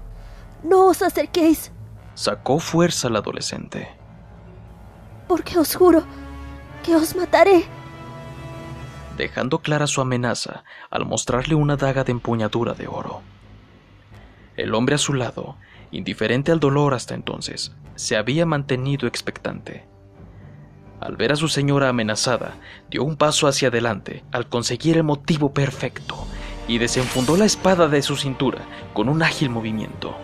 No 0.63 0.89
os 0.89 1.01
acerquéis. 1.01 1.73
Sacó 2.13 2.59
fuerza 2.59 3.09
la 3.09 3.21
adolescente. 3.21 3.89
Porque 5.27 5.59
os 5.59 5.75
juro 5.75 6.03
que 6.85 6.95
os 6.95 7.17
mataré. 7.17 7.65
Dejando 9.17 9.61
clara 9.61 9.87
su 9.87 10.03
amenaza 10.03 10.63
al 10.91 11.07
mostrarle 11.07 11.55
una 11.55 11.77
daga 11.77 12.05
de 12.05 12.13
empuñadura 12.13 12.75
de 12.75 12.87
oro. 12.87 13.23
El 14.59 14.75
hombre 14.75 14.97
a 14.97 14.99
su 14.99 15.15
lado, 15.15 15.57
indiferente 15.91 16.53
al 16.53 16.61
dolor 16.61 16.93
hasta 16.93 17.15
entonces, 17.15 17.73
se 17.95 18.19
había 18.19 18.45
mantenido 18.45 19.09
expectante. 19.09 19.87
Al 21.01 21.17
ver 21.17 21.33
a 21.33 21.37
su 21.37 21.49
señora 21.49 21.89
amenazada, 21.89 22.57
dio 22.91 23.05
un 23.05 23.17
paso 23.17 23.49
hacia 23.49 23.69
adelante 23.69 24.23
al 24.33 24.51
conseguir 24.51 24.99
el 24.99 25.03
motivo 25.03 25.55
perfecto 25.55 26.27
y 26.73 26.79
desenfundó 26.79 27.37
la 27.37 27.45
espada 27.45 27.87
de 27.87 28.01
su 28.01 28.17
cintura 28.17 28.63
con 28.95 29.11
un 29.11 29.23
ágil 29.23 29.51
movimiento. 29.51 30.17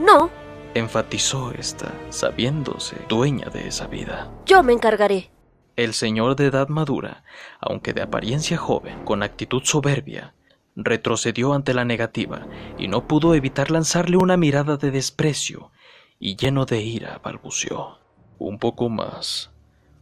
No, 0.00 0.28
enfatizó 0.74 1.52
esta, 1.52 1.92
sabiéndose 2.10 2.96
dueña 3.08 3.50
de 3.50 3.68
esa 3.68 3.86
vida. 3.86 4.32
Yo 4.46 4.64
me 4.64 4.72
encargaré. 4.72 5.30
El 5.76 5.94
señor 5.94 6.34
de 6.34 6.46
edad 6.46 6.66
madura, 6.66 7.22
aunque 7.60 7.92
de 7.92 8.02
apariencia 8.02 8.56
joven, 8.56 9.04
con 9.04 9.22
actitud 9.22 9.62
soberbia, 9.62 10.34
retrocedió 10.74 11.54
ante 11.54 11.72
la 11.72 11.84
negativa 11.84 12.48
y 12.76 12.88
no 12.88 13.06
pudo 13.06 13.36
evitar 13.36 13.70
lanzarle 13.70 14.16
una 14.16 14.36
mirada 14.36 14.76
de 14.76 14.90
desprecio 14.90 15.70
y 16.18 16.34
lleno 16.34 16.66
de 16.66 16.80
ira 16.80 17.20
balbuceó. 17.22 18.00
Un 18.40 18.58
poco 18.58 18.88
más, 18.88 19.52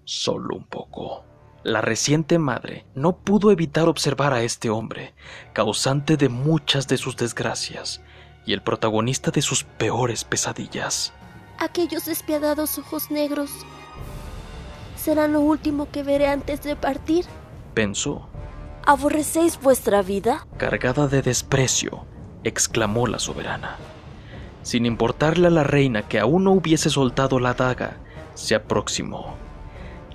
solo 0.05 0.57
un 0.57 0.65
poco. 0.65 1.27
La 1.65 1.81
reciente 1.81 2.39
madre 2.39 2.87
no 2.95 3.17
pudo 3.19 3.53
evitar 3.53 3.89
observar 3.89 4.33
a 4.35 4.43
este 4.43 4.69
hombre, 4.69 5.15
causante 5.53 6.17
de 6.17 6.29
muchas 6.29 6.89
de 6.89 6.97
sus 6.97 7.17
desgracias 7.17 8.01
y 8.45 8.53
el 8.53 8.63
protagonista 8.63 9.31
de 9.31 9.43
sus 9.43 9.63
peores 9.63 10.25
pesadillas. 10.25 11.13
Aquellos 11.59 12.07
despiadados 12.07 12.79
ojos 12.79 13.13
negros 13.13 13.51
serán 14.97 15.33
lo 15.33 15.41
último 15.41 15.89
que 15.91 16.03
veré 16.03 16.29
antes 16.29 16.63
de 16.63 16.75
partir, 16.75 17.27
pensó. 17.75 18.29
¿Aborrecéis 18.85 19.61
vuestra 19.61 20.03
vida? 20.03 20.45
Cargada 20.57 21.07
de 21.07 21.23
desprecio, 21.23 22.05
exclamó 22.43 23.07
la 23.07 23.21
soberana. 23.21 23.77
Sin 24.65 24.87
importarle 24.87 25.47
a 25.47 25.51
la 25.51 25.63
reina 25.63 26.09
que 26.09 26.19
aún 26.19 26.45
no 26.45 26.53
hubiese 26.53 26.91
soltado 26.91 27.39
la 27.39 27.55
daga, 27.55 27.99
se 28.35 28.57
aproximó. 28.57 29.42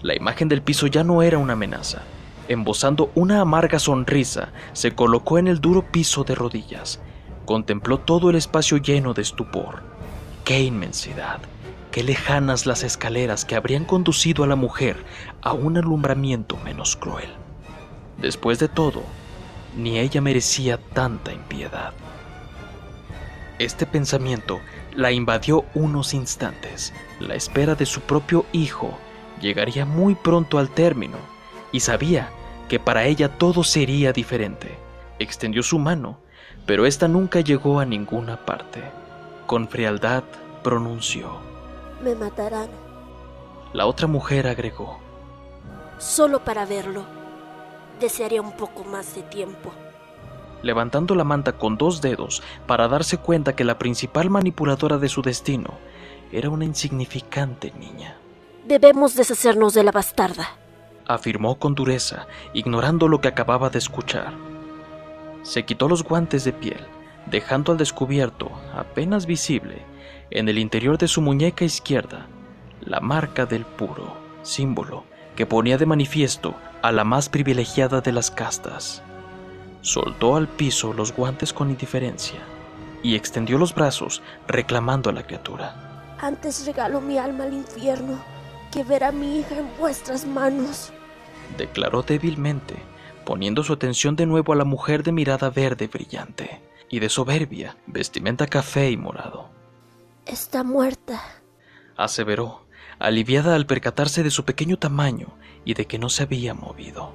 La 0.02 0.16
imagen 0.16 0.48
del 0.48 0.62
piso 0.62 0.88
ya 0.88 1.04
no 1.04 1.22
era 1.22 1.38
una 1.38 1.54
amenaza. 1.54 2.04
Embosando 2.48 3.12
una 3.16 3.42
amarga 3.42 3.80
sonrisa, 3.80 4.50
se 4.74 4.94
colocó 4.94 5.38
en 5.38 5.48
el 5.48 5.60
duro 5.60 5.92
piso 5.92 6.24
de 6.24 6.36
rodillas. 6.36 7.00
Contempló 7.46 8.00
todo 8.00 8.30
el 8.30 8.36
espacio 8.36 8.78
lleno 8.78 9.14
de 9.14 9.24
estupor. 9.24 9.82
¡Qué 10.46 10.62
inmensidad! 10.62 11.40
¡Qué 11.92 12.04
lejanas 12.04 12.66
las 12.66 12.84
escaleras 12.84 13.44
que 13.44 13.56
habrían 13.56 13.86
conducido 13.86 14.44
a 14.44 14.48
la 14.48 14.56
mujer 14.56 14.98
a 15.42 15.54
un 15.54 15.78
alumbramiento 15.78 16.58
menos 16.64 16.96
cruel! 16.96 17.30
Después 18.18 18.60
de 18.60 18.68
todo, 18.68 19.04
ni 19.76 20.00
ella 20.00 20.22
merecía 20.22 20.78
tanta 20.78 21.34
impiedad. 21.34 21.94
Este 23.60 23.88
pensamiento 23.88 24.60
la 24.96 25.12
invadió 25.12 25.66
unos 25.74 26.14
instantes. 26.14 26.94
La 27.20 27.34
espera 27.36 27.76
de 27.76 27.86
su 27.88 28.02
propio 28.02 28.46
hijo 28.52 28.98
llegaría 29.42 29.86
muy 29.86 30.16
pronto 30.16 30.60
al 30.60 30.70
término 30.70 31.18
y 31.72 31.80
sabía 31.80 32.30
que 32.68 32.80
para 32.80 33.06
ella 33.06 33.38
todo 33.38 33.64
sería 33.64 34.14
diferente. 34.14 34.78
Extendió 35.20 35.64
su 35.64 35.80
mano, 35.80 36.20
pero 36.66 36.86
ésta 36.86 37.08
nunca 37.08 37.40
llegó 37.40 37.80
a 37.80 37.86
ninguna 37.86 38.46
parte. 38.46 38.84
Con 39.46 39.68
frialdad 39.68 40.24
pronunció. 40.64 41.38
Me 42.04 42.14
matarán. 42.14 42.70
La 43.74 43.86
otra 43.86 44.08
mujer 44.08 44.48
agregó. 44.48 45.00
Solo 45.98 46.44
para 46.44 46.66
verlo. 46.66 47.06
Desearía 48.00 48.42
un 48.42 48.52
poco 48.52 48.84
más 48.84 49.16
de 49.16 49.24
tiempo. 49.24 49.72
Levantando 50.62 51.16
la 51.16 51.24
manta 51.24 51.54
con 51.54 51.78
dos 51.78 52.02
dedos 52.02 52.44
para 52.66 52.88
darse 52.88 53.18
cuenta 53.18 53.56
que 53.56 53.64
la 53.64 53.78
principal 53.78 54.30
manipuladora 54.30 54.98
de 54.98 55.10
su 55.10 55.22
destino 55.22 55.76
era 56.32 56.50
una 56.50 56.66
insignificante 56.66 57.72
niña. 57.80 58.18
Debemos 58.68 59.16
deshacernos 59.16 59.74
de 59.74 59.82
la 59.82 59.94
bastarda, 59.94 60.50
afirmó 61.06 61.58
con 61.58 61.74
dureza, 61.74 62.28
ignorando 62.52 63.08
lo 63.08 63.22
que 63.22 63.30
acababa 63.30 63.70
de 63.70 63.78
escuchar. 63.78 64.34
Se 65.42 65.64
quitó 65.64 65.88
los 65.88 66.04
guantes 66.04 66.44
de 66.44 66.52
piel, 66.52 66.86
dejando 67.28 67.72
al 67.72 67.78
descubierto, 67.78 68.52
apenas 68.76 69.26
visible, 69.26 69.86
en 70.32 70.50
el 70.50 70.58
interior 70.58 70.98
de 70.98 71.08
su 71.08 71.22
muñeca 71.22 71.64
izquierda, 71.64 72.28
la 72.82 73.00
marca 73.00 73.46
del 73.46 73.64
puro, 73.64 74.18
símbolo 74.42 75.06
que 75.38 75.46
ponía 75.46 75.78
de 75.78 75.86
manifiesto 75.86 76.54
a 76.82 76.92
la 76.92 77.06
más 77.06 77.30
privilegiada 77.30 78.02
de 78.02 78.12
las 78.12 78.32
castas. 78.32 79.02
Soltó 79.80 80.36
al 80.36 80.50
piso 80.50 80.92
los 80.92 81.16
guantes 81.16 81.54
con 81.54 81.70
indiferencia 81.70 82.42
y 83.02 83.16
extendió 83.16 83.58
los 83.58 83.74
brazos 83.74 84.22
reclamando 84.46 85.10
a 85.10 85.14
la 85.14 85.24
criatura. 85.24 86.18
Antes 86.20 86.66
regalo 86.66 87.00
mi 87.00 87.18
alma 87.18 87.46
al 87.46 87.54
infierno 87.54 88.37
que 88.72 88.84
ver 88.84 89.04
a 89.04 89.12
mi 89.12 89.40
hija 89.40 89.58
en 89.58 89.68
vuestras 89.78 90.26
manos, 90.26 90.92
declaró 91.58 92.02
débilmente, 92.02 92.76
poniendo 93.26 93.64
su 93.64 93.74
atención 93.74 94.16
de 94.16 94.26
nuevo 94.26 94.54
a 94.54 94.56
la 94.56 94.66
mujer 94.66 95.04
de 95.04 95.12
mirada 95.12 95.50
verde 95.50 95.88
brillante 95.88 96.62
y 96.90 97.00
de 97.00 97.10
soberbia, 97.10 97.78
vestimenta 97.86 98.48
café 98.48 98.92
y 98.92 98.98
morado. 98.98 99.50
Está 100.26 100.64
muerta, 100.64 101.22
aseveró, 101.96 102.66
aliviada 103.00 103.56
al 103.56 103.66
percatarse 103.66 104.24
de 104.24 104.32
su 104.32 104.46
pequeño 104.46 104.78
tamaño 104.78 105.28
y 105.66 105.74
de 105.74 105.86
que 105.86 106.00
no 106.00 106.10
se 106.10 106.24
había 106.24 106.54
movido. 106.54 107.14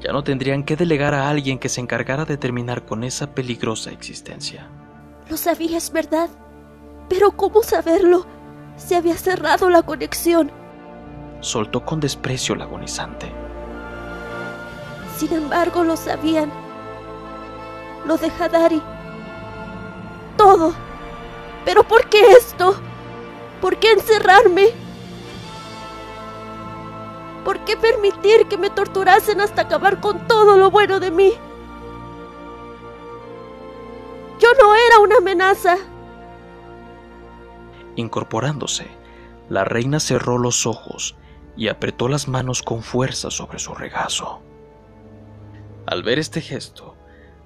Ya 0.00 0.12
no 0.12 0.24
tendrían 0.24 0.64
que 0.64 0.76
delegar 0.76 1.14
a 1.14 1.28
alguien 1.28 1.58
que 1.58 1.68
se 1.68 1.80
encargara 1.80 2.24
de 2.24 2.36
terminar 2.36 2.84
con 2.84 3.04
esa 3.04 3.34
peligrosa 3.34 3.92
existencia. 3.92 4.68
Lo 5.28 5.36
sabías, 5.36 5.92
¿verdad? 5.92 6.28
Pero 7.08 7.36
¿cómo 7.36 7.62
saberlo? 7.62 8.26
Se 8.84 8.96
había 8.96 9.16
cerrado 9.16 9.70
la 9.70 9.82
conexión. 9.82 10.50
Soltó 11.40 11.84
con 11.84 12.00
desprecio 12.00 12.56
la 12.56 12.64
agonizante. 12.64 13.32
Sin 15.16 15.32
embargo, 15.32 15.84
lo 15.84 15.96
sabían. 15.96 16.50
Lo 18.04 18.16
de 18.18 18.26
Hadari. 18.26 18.82
Todo. 20.36 20.74
¿Pero 21.64 21.84
por 21.84 22.08
qué 22.08 22.32
esto? 22.32 22.74
¿Por 23.60 23.76
qué 23.76 23.92
encerrarme? 23.92 24.70
¿Por 27.44 27.60
qué 27.60 27.76
permitir 27.76 28.48
que 28.48 28.58
me 28.58 28.70
torturasen 28.70 29.40
hasta 29.40 29.62
acabar 29.62 30.00
con 30.00 30.26
todo 30.26 30.56
lo 30.56 30.72
bueno 30.72 30.98
de 30.98 31.12
mí? 31.12 31.32
Yo 34.40 34.48
no 34.60 34.74
era 34.74 34.98
una 34.98 35.18
amenaza. 35.18 35.76
Incorporándose, 37.96 38.86
la 39.48 39.64
reina 39.64 40.00
cerró 40.00 40.38
los 40.38 40.66
ojos 40.66 41.16
y 41.56 41.68
apretó 41.68 42.08
las 42.08 42.28
manos 42.28 42.62
con 42.62 42.82
fuerza 42.82 43.30
sobre 43.30 43.58
su 43.58 43.74
regazo. 43.74 44.40
Al 45.86 46.02
ver 46.02 46.18
este 46.18 46.40
gesto, 46.40 46.96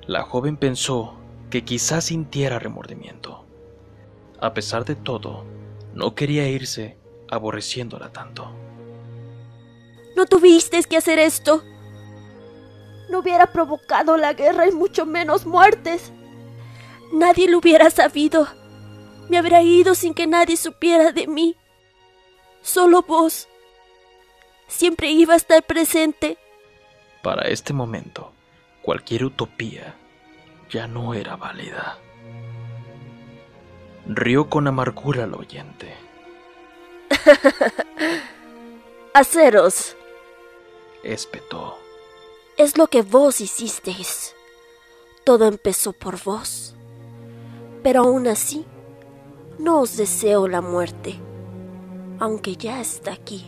la 0.07 0.23
joven 0.23 0.57
pensó 0.57 1.17
que 1.51 1.65
quizás 1.65 2.05
sintiera 2.05 2.59
remordimiento. 2.59 3.45
A 4.41 4.53
pesar 4.55 4.85
de 4.85 4.95
todo, 4.95 5.45
no 5.95 6.15
quería 6.15 6.49
irse 6.49 6.99
aborreciéndola 7.31 8.13
tanto. 8.13 8.53
No 10.17 10.27
tuviste 10.27 10.83
que 10.85 10.97
hacer 10.97 11.19
esto. 11.19 11.63
No 13.11 13.21
hubiera 13.21 13.53
provocado 13.53 14.17
la 14.17 14.33
guerra 14.33 14.69
y 14.69 14.73
mucho 14.73 15.07
menos 15.07 15.47
muertes. 15.47 16.13
Nadie 17.13 17.49
lo 17.49 17.59
hubiera 17.59 17.91
sabido. 17.91 18.47
Me 19.29 19.39
habría 19.39 19.63
ido 19.63 19.95
sin 19.95 20.15
que 20.15 20.27
nadie 20.27 20.57
supiera 20.57 21.13
de 21.13 21.27
mí. 21.27 21.57
Solo 22.63 23.03
vos. 23.03 23.49
Siempre 24.69 25.11
iba 25.11 25.35
a 25.35 25.37
estar 25.37 25.63
presente. 25.63 26.39
Para 27.23 27.49
este 27.49 27.73
momento, 27.73 28.33
cualquier 28.83 29.25
utopía 29.25 29.97
ya 30.71 30.87
no 30.87 31.15
era 31.15 31.37
válida. 31.37 31.99
Rió 34.07 34.49
con 34.49 34.69
amargura 34.69 35.25
al 35.25 35.35
oyente. 35.35 35.95
Aceros. 39.15 39.97
Espetó. 41.03 41.79
Es 42.57 42.79
lo 42.79 42.87
que 42.87 43.03
vos 43.03 43.41
hicisteis. 43.41 44.35
Todo 45.25 45.47
empezó 45.47 45.93
por 45.93 46.23
vos. 46.23 46.75
Pero 47.83 48.03
aún 48.03 48.29
así, 48.29 48.65
no 49.59 49.81
os 49.81 49.97
deseo 49.97 50.49
la 50.49 50.61
muerte, 50.61 51.19
aunque 52.19 52.57
ya 52.57 52.81
está 52.81 53.13
aquí. 53.13 53.47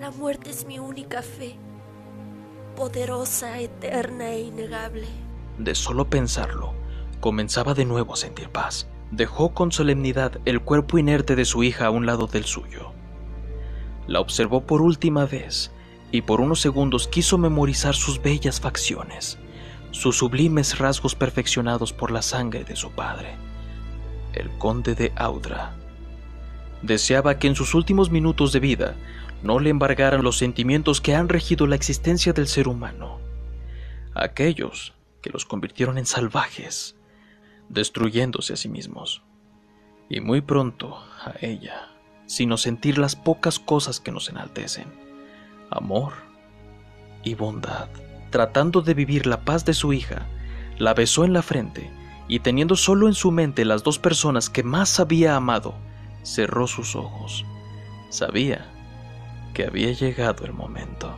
La 0.00 0.10
muerte 0.10 0.50
es 0.50 0.66
mi 0.66 0.78
única 0.78 1.20
fe, 1.20 1.56
poderosa, 2.74 3.60
eterna 3.60 4.30
e 4.30 4.40
innegable. 4.42 5.06
De 5.58 5.74
solo 5.74 6.08
pensarlo, 6.08 6.72
comenzaba 7.20 7.74
de 7.74 7.84
nuevo 7.84 8.14
a 8.14 8.16
sentir 8.16 8.48
paz. 8.48 8.88
Dejó 9.10 9.52
con 9.52 9.70
solemnidad 9.70 10.40
el 10.46 10.60
cuerpo 10.60 10.98
inerte 10.98 11.36
de 11.36 11.44
su 11.44 11.62
hija 11.62 11.86
a 11.86 11.90
un 11.90 12.06
lado 12.06 12.26
del 12.26 12.44
suyo. 12.44 12.92
La 14.06 14.20
observó 14.20 14.62
por 14.62 14.80
última 14.80 15.26
vez 15.26 15.70
y 16.10 16.22
por 16.22 16.40
unos 16.40 16.60
segundos 16.60 17.08
quiso 17.08 17.38
memorizar 17.38 17.94
sus 17.94 18.20
bellas 18.20 18.60
facciones, 18.60 19.38
sus 19.90 20.16
sublimes 20.16 20.78
rasgos 20.78 21.14
perfeccionados 21.14 21.92
por 21.92 22.10
la 22.10 22.22
sangre 22.22 22.64
de 22.64 22.74
su 22.74 22.90
padre 22.90 23.36
el 24.34 24.50
conde 24.58 24.94
de 24.94 25.12
Audra. 25.16 25.74
Deseaba 26.82 27.38
que 27.38 27.46
en 27.46 27.54
sus 27.54 27.74
últimos 27.74 28.10
minutos 28.10 28.52
de 28.52 28.60
vida 28.60 28.94
no 29.42 29.58
le 29.58 29.70
embargaran 29.70 30.22
los 30.22 30.38
sentimientos 30.38 31.00
que 31.00 31.14
han 31.14 31.28
regido 31.28 31.66
la 31.66 31.76
existencia 31.76 32.32
del 32.32 32.46
ser 32.46 32.68
humano, 32.68 33.20
aquellos 34.14 34.94
que 35.22 35.30
los 35.30 35.44
convirtieron 35.44 35.98
en 35.98 36.06
salvajes, 36.06 36.96
destruyéndose 37.68 38.54
a 38.54 38.56
sí 38.56 38.68
mismos. 38.68 39.22
Y 40.08 40.20
muy 40.20 40.42
pronto 40.42 40.96
a 40.96 41.34
ella, 41.40 41.88
sino 42.26 42.56
sentir 42.56 42.98
las 42.98 43.16
pocas 43.16 43.58
cosas 43.58 44.00
que 44.00 44.12
nos 44.12 44.28
enaltecen, 44.28 44.86
amor 45.70 46.12
y 47.22 47.34
bondad. 47.34 47.88
Tratando 48.30 48.82
de 48.82 48.94
vivir 48.94 49.26
la 49.26 49.40
paz 49.44 49.64
de 49.64 49.74
su 49.74 49.92
hija, 49.92 50.26
la 50.78 50.92
besó 50.92 51.24
en 51.24 51.32
la 51.32 51.42
frente 51.42 51.90
y 52.28 52.40
teniendo 52.40 52.76
solo 52.76 53.08
en 53.08 53.14
su 53.14 53.30
mente 53.30 53.64
las 53.64 53.82
dos 53.82 53.98
personas 53.98 54.50
que 54.50 54.62
más 54.62 55.00
había 55.00 55.36
amado, 55.36 55.74
cerró 56.22 56.66
sus 56.66 56.96
ojos. 56.96 57.44
Sabía 58.08 58.70
que 59.52 59.64
había 59.64 59.92
llegado 59.92 60.44
el 60.44 60.52
momento. 60.52 61.14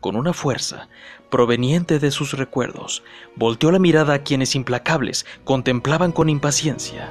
Con 0.00 0.16
una 0.16 0.32
fuerza 0.32 0.88
proveniente 1.30 1.98
de 1.98 2.10
sus 2.10 2.32
recuerdos, 2.32 3.02
volteó 3.36 3.70
la 3.70 3.78
mirada 3.78 4.14
a 4.14 4.18
quienes 4.18 4.54
implacables 4.54 5.24
contemplaban 5.44 6.12
con 6.12 6.28
impaciencia. 6.28 7.08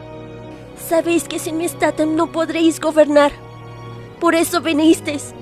Sabéis 0.89 1.23
que 1.23 1.39
sin 1.39 1.57
mi 1.57 1.65
estatua 1.65 2.05
no 2.05 2.31
podréis 2.31 2.79
gobernar. 2.79 3.31
Por 4.19 4.35
eso 4.35 4.61
vinisteis. 4.61 5.33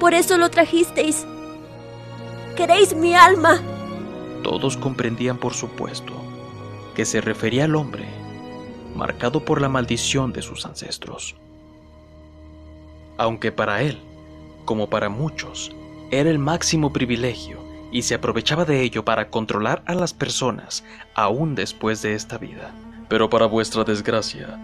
Por 0.00 0.12
eso 0.12 0.36
lo 0.38 0.50
trajisteis. 0.50 1.24
Queréis 2.56 2.94
mi 2.94 3.14
alma. 3.14 3.62
Todos 4.42 4.76
comprendían, 4.76 5.38
por 5.38 5.54
supuesto, 5.54 6.12
que 6.98 7.04
se 7.04 7.20
refería 7.20 7.66
al 7.66 7.76
hombre, 7.76 8.06
marcado 8.96 9.44
por 9.44 9.60
la 9.60 9.68
maldición 9.68 10.32
de 10.32 10.42
sus 10.42 10.66
ancestros. 10.66 11.36
Aunque 13.16 13.52
para 13.52 13.82
él, 13.82 14.00
como 14.64 14.90
para 14.90 15.08
muchos, 15.08 15.70
era 16.10 16.28
el 16.28 16.40
máximo 16.40 16.92
privilegio 16.92 17.60
y 17.92 18.02
se 18.02 18.16
aprovechaba 18.16 18.64
de 18.64 18.82
ello 18.82 19.04
para 19.04 19.30
controlar 19.30 19.80
a 19.86 19.94
las 19.94 20.12
personas 20.12 20.82
aún 21.14 21.54
después 21.54 22.02
de 22.02 22.14
esta 22.14 22.36
vida. 22.36 22.74
Pero 23.08 23.30
para 23.30 23.46
vuestra 23.46 23.84
desgracia, 23.84 24.58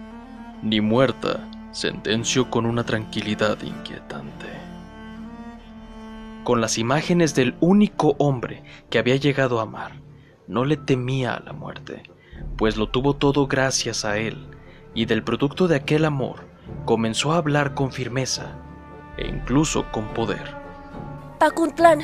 ni 0.61 0.81
muerta 0.81 1.49
sentenció 1.71 2.49
con 2.51 2.65
una 2.65 2.83
tranquilidad 2.83 3.61
inquietante. 3.61 4.47
Con 6.43 6.59
las 6.59 6.77
imágenes 6.77 7.33
del 7.33 7.55
único 7.61 8.17
hombre 8.19 8.61
que 8.89 8.99
había 8.99 9.15
llegado 9.15 9.61
a 9.61 9.63
amar, 9.63 10.01
no 10.49 10.65
le 10.65 10.75
temía 10.75 11.35
a 11.35 11.39
la 11.39 11.53
muerte 11.53 12.03
pues 12.57 12.77
lo 12.77 12.89
tuvo 12.89 13.15
todo 13.15 13.47
gracias 13.47 14.05
a 14.05 14.17
él, 14.17 14.47
y 14.93 15.05
del 15.05 15.23
producto 15.23 15.67
de 15.67 15.75
aquel 15.75 16.05
amor 16.05 16.47
comenzó 16.85 17.33
a 17.33 17.37
hablar 17.37 17.73
con 17.73 17.91
firmeza 17.91 18.57
e 19.17 19.27
incluso 19.27 19.91
con 19.91 20.07
poder. 20.13 20.55
Pacuntlan, 21.39 21.99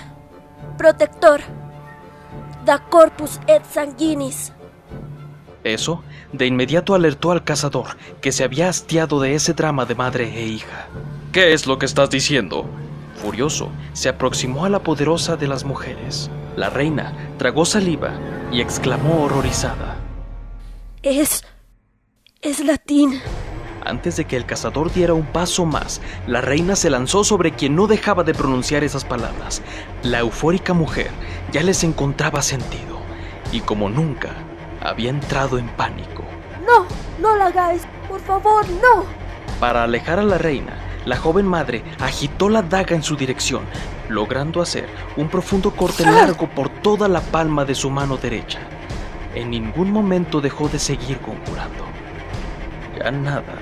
protector, 0.77 1.41
da 2.65 2.79
corpus 2.79 3.39
et 3.47 3.63
sanguinis. 3.65 4.53
Eso 5.63 6.03
de 6.33 6.47
inmediato 6.47 6.95
alertó 6.95 7.31
al 7.31 7.43
cazador, 7.43 7.97
que 8.21 8.31
se 8.31 8.43
había 8.43 8.69
hastiado 8.69 9.19
de 9.19 9.35
ese 9.35 9.53
drama 9.53 9.85
de 9.85 9.95
madre 9.95 10.33
e 10.35 10.47
hija. 10.47 10.87
¿Qué 11.31 11.53
es 11.53 11.67
lo 11.67 11.77
que 11.77 11.85
estás 11.85 12.09
diciendo? 12.09 12.65
Furioso, 13.15 13.69
se 13.93 14.09
aproximó 14.09 14.65
a 14.65 14.69
la 14.69 14.79
poderosa 14.79 15.37
de 15.37 15.47
las 15.47 15.63
mujeres. 15.63 16.31
La 16.55 16.69
reina 16.69 17.13
tragó 17.37 17.65
saliva 17.65 18.11
y 18.51 18.61
exclamó 18.61 19.23
horrorizada. 19.23 20.00
Es... 21.03 21.43
es 22.41 22.63
latín. 22.63 23.19
Antes 23.83 24.17
de 24.17 24.25
que 24.25 24.37
el 24.37 24.45
cazador 24.45 24.93
diera 24.93 25.15
un 25.15 25.25
paso 25.25 25.65
más, 25.65 25.99
la 26.27 26.41
reina 26.41 26.75
se 26.75 26.91
lanzó 26.91 27.23
sobre 27.23 27.53
quien 27.53 27.75
no 27.75 27.87
dejaba 27.87 28.23
de 28.23 28.35
pronunciar 28.35 28.83
esas 28.83 29.03
palabras. 29.03 29.63
La 30.03 30.19
eufórica 30.19 30.73
mujer 30.73 31.09
ya 31.51 31.63
les 31.63 31.83
encontraba 31.83 32.43
sentido 32.43 32.99
y 33.51 33.61
como 33.61 33.89
nunca 33.89 34.29
había 34.79 35.09
entrado 35.09 35.57
en 35.57 35.69
pánico. 35.69 36.23
No, 36.67 36.85
no 37.19 37.35
la 37.35 37.47
hagáis, 37.47 37.81
por 38.07 38.19
favor, 38.19 38.69
no. 38.69 39.03
Para 39.59 39.83
alejar 39.83 40.19
a 40.19 40.23
la 40.23 40.37
reina, 40.37 40.73
la 41.05 41.17
joven 41.17 41.47
madre 41.47 41.83
agitó 41.99 42.47
la 42.47 42.61
daga 42.61 42.95
en 42.95 43.01
su 43.01 43.15
dirección, 43.15 43.63
logrando 44.07 44.61
hacer 44.61 44.87
un 45.17 45.29
profundo 45.29 45.71
corte 45.71 46.05
largo 46.05 46.47
por 46.47 46.69
toda 46.69 47.07
la 47.07 47.21
palma 47.21 47.65
de 47.65 47.73
su 47.73 47.89
mano 47.89 48.17
derecha. 48.17 48.59
En 49.33 49.49
ningún 49.49 49.91
momento 49.91 50.41
dejó 50.41 50.67
de 50.67 50.77
seguir 50.77 51.17
conjurando. 51.19 51.85
Ya 52.97 53.11
nada 53.11 53.55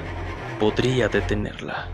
podría 0.59 1.07
detenerla. 1.07 1.87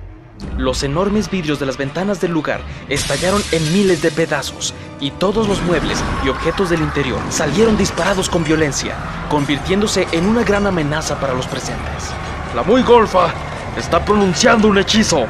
Los 0.58 0.84
enormes 0.84 1.30
vidrios 1.30 1.60
de 1.60 1.66
las 1.66 1.78
ventanas 1.78 2.22
del 2.22 2.32
lugar 2.32 2.62
estallaron 2.90 3.42
en 3.52 3.74
miles 3.74 4.02
de 4.02 4.12
pedazos 4.12 4.74
y 5.00 5.12
todos 5.12 5.48
los 5.48 5.62
muebles 5.64 6.02
y 6.26 6.30
objetos 6.30 6.70
del 6.70 6.82
interior 6.82 7.20
salieron 7.30 7.78
disparados 7.78 8.30
con 8.30 8.44
violencia, 8.44 8.96
convirtiéndose 9.30 10.08
en 10.12 10.26
una 10.26 10.44
gran 10.44 10.68
amenaza 10.68 11.20
para 11.20 11.34
los 11.34 11.48
presentes. 11.48 12.12
La 12.56 12.64
muy 12.64 12.82
golfa 12.82 13.34
está 13.78 14.04
pronunciando 14.04 14.70
un 14.70 14.78
hechizo. 14.78 15.26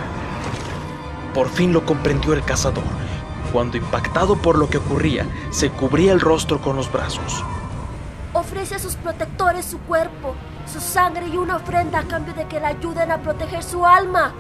Por 1.34 1.50
fin 1.50 1.74
lo 1.74 1.86
comprendió 1.86 2.34
el 2.34 2.44
cazador, 2.44 2.84
cuando 3.52 3.78
impactado 3.78 4.36
por 4.36 4.58
lo 4.58 4.70
que 4.70 4.78
ocurría, 4.78 5.28
se 5.50 5.70
cubría 5.70 6.14
el 6.14 6.20
rostro 6.20 6.62
con 6.62 6.76
los 6.76 6.92
brazos. 6.92 7.44
Ofrece 8.46 8.76
a 8.76 8.80
sus 8.80 8.96
protectores 8.96 9.66
su 9.66 9.80
cuerpo, 9.80 10.36
su 10.72 10.80
sangre 10.80 11.28
y 11.28 11.36
una 11.36 11.56
ofrenda 11.56 11.98
a 11.98 12.04
cambio 12.04 12.36
de 12.36 12.46
que 12.46 12.60
le 12.60 12.68
ayuden 12.68 13.10
a 13.10 13.18
proteger 13.18 13.64
su 13.64 13.84
alma. 13.84 14.34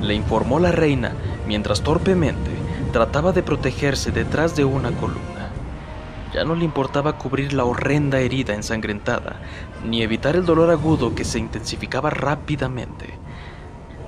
Le 0.00 0.12
informó 0.12 0.58
la 0.58 0.72
reina 0.72 1.12
mientras 1.46 1.82
torpemente 1.82 2.50
trataba 2.92 3.30
de 3.30 3.44
protegerse 3.44 4.10
detrás 4.10 4.56
de 4.56 4.64
una 4.64 4.90
columna. 4.90 5.50
Ya 6.34 6.42
no 6.42 6.56
le 6.56 6.64
importaba 6.64 7.16
cubrir 7.16 7.52
la 7.52 7.64
horrenda 7.64 8.18
herida 8.18 8.54
ensangrentada, 8.54 9.36
ni 9.84 10.02
evitar 10.02 10.34
el 10.34 10.44
dolor 10.44 10.68
agudo 10.70 11.14
que 11.14 11.24
se 11.24 11.38
intensificaba 11.38 12.10
rápidamente. 12.10 13.16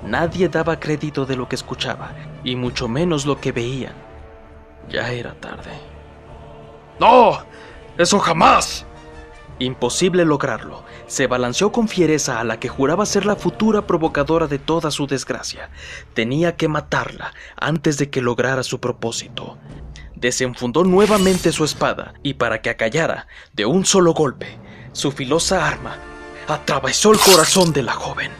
Nadie 0.05 0.49
daba 0.49 0.81
crédito 0.81 1.25
de 1.25 1.37
lo 1.37 1.49
que 1.49 1.55
escuchaba, 1.55 2.11
y 2.42 2.57
mucho 2.57 2.88
menos 2.88 3.27
lo 3.27 3.40
que 3.40 3.53
veían. 3.53 3.95
Ya 4.88 5.12
era 5.12 5.35
tarde. 5.35 5.71
¡No! 6.99 7.38
¡Eso 7.98 8.18
jamás! 8.18 8.87
Imposible 9.59 10.24
lograrlo. 10.24 10.83
Se 11.07 11.26
balanceó 11.26 11.72
con 11.72 11.88
fiereza 11.88 12.40
a 12.40 12.44
la 12.44 12.59
que 12.59 12.68
juraba 12.68 13.07
ser 13.07 13.26
la 13.26 13.37
futura 13.37 13.87
provocadora 13.87 14.46
de 14.46 14.59
toda 14.59 14.90
su 14.90 15.07
desgracia. 15.07 15.70
Tenía 16.14 16.57
que 16.57 16.68
matarla 16.68 17.33
antes 17.57 17.98
de 17.98 18.09
que 18.09 18.22
lograra 18.22 18.62
su 18.62 18.81
propósito. 18.81 19.59
Desenfundó 20.16 20.85
nuevamente 20.85 21.52
su 21.52 21.64
espada 21.64 22.14
y 22.22 22.35
para 22.35 22.62
que 22.62 22.70
acallara, 22.70 23.26
de 23.52 23.66
un 23.66 23.85
solo 23.85 24.14
golpe, 24.14 24.59
su 24.92 25.12
filosa 25.12 25.66
arma 25.66 25.96
atravesó 26.48 27.12
el 27.12 27.18
corazón 27.18 27.72
de 27.72 27.83
la 27.83 27.92
joven. 27.92 28.33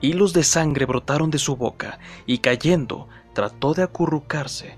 Hilos 0.00 0.32
de 0.32 0.42
sangre 0.42 0.86
brotaron 0.86 1.30
de 1.30 1.38
su 1.38 1.56
boca 1.56 1.98
y 2.26 2.38
cayendo 2.38 3.08
trató 3.32 3.74
de 3.74 3.84
acurrucarse 3.84 4.76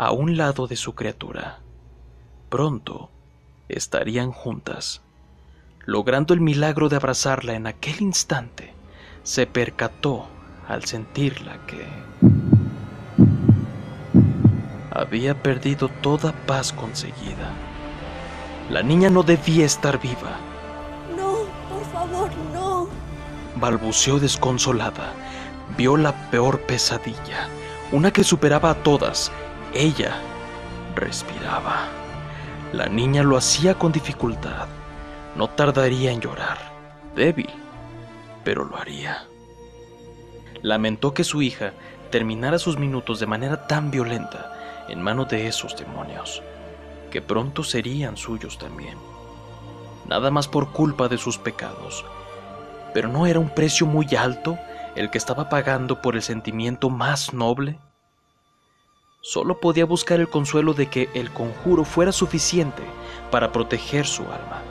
a 0.00 0.12
un 0.12 0.38
lado 0.38 0.66
de 0.66 0.76
su 0.76 0.94
criatura. 0.94 1.58
Pronto 2.48 3.10
estarían 3.68 4.32
juntas. 4.32 5.02
Logrando 5.84 6.32
el 6.32 6.40
milagro 6.40 6.88
de 6.88 6.96
abrazarla 6.96 7.52
en 7.52 7.66
aquel 7.66 8.00
instante, 8.00 8.72
se 9.24 9.46
percató 9.46 10.26
al 10.66 10.86
sentirla 10.86 11.58
que 11.66 11.86
había 14.90 15.42
perdido 15.42 15.90
toda 16.00 16.32
paz 16.46 16.72
conseguida. 16.72 17.52
La 18.70 18.82
niña 18.82 19.10
no 19.10 19.22
debía 19.22 19.66
estar 19.66 20.00
viva. 20.00 20.38
No, 21.14 21.40
por 21.68 21.84
favor, 21.92 22.30
no. 22.54 22.88
Balbuceó 23.56 24.18
desconsolada. 24.18 25.12
Vio 25.76 25.98
la 25.98 26.30
peor 26.30 26.62
pesadilla, 26.62 27.50
una 27.92 28.10
que 28.10 28.24
superaba 28.24 28.70
a 28.70 28.82
todas. 28.82 29.30
Ella 29.74 30.16
respiraba. 30.96 31.86
La 32.72 32.86
niña 32.86 33.22
lo 33.22 33.36
hacía 33.36 33.74
con 33.74 33.92
dificultad. 33.92 34.66
No 35.36 35.48
tardaría 35.48 36.10
en 36.10 36.20
llorar. 36.20 36.58
Débil, 37.14 37.50
pero 38.42 38.64
lo 38.64 38.76
haría. 38.76 39.26
Lamentó 40.62 41.14
que 41.14 41.22
su 41.22 41.40
hija 41.40 41.72
terminara 42.10 42.58
sus 42.58 42.78
minutos 42.78 43.20
de 43.20 43.26
manera 43.26 43.68
tan 43.68 43.92
violenta 43.92 44.86
en 44.88 45.00
manos 45.00 45.28
de 45.28 45.46
esos 45.46 45.76
demonios, 45.76 46.42
que 47.12 47.22
pronto 47.22 47.62
serían 47.62 48.16
suyos 48.16 48.58
también. 48.58 48.98
Nada 50.08 50.32
más 50.32 50.48
por 50.48 50.72
culpa 50.72 51.06
de 51.06 51.16
sus 51.16 51.38
pecados. 51.38 52.04
Pero 52.92 53.08
no 53.08 53.24
era 53.24 53.38
un 53.38 53.50
precio 53.50 53.86
muy 53.86 54.16
alto 54.16 54.58
el 54.96 55.10
que 55.10 55.18
estaba 55.18 55.48
pagando 55.48 56.02
por 56.02 56.16
el 56.16 56.22
sentimiento 56.22 56.90
más 56.90 57.32
noble 57.32 57.78
Solo 59.22 59.60
podía 59.60 59.84
buscar 59.84 60.18
el 60.18 60.28
consuelo 60.28 60.72
de 60.72 60.86
que 60.86 61.10
el 61.12 61.30
conjuro 61.30 61.84
fuera 61.84 62.10
suficiente 62.10 62.82
para 63.30 63.52
proteger 63.52 64.06
su 64.06 64.22
alma. 64.22 64.62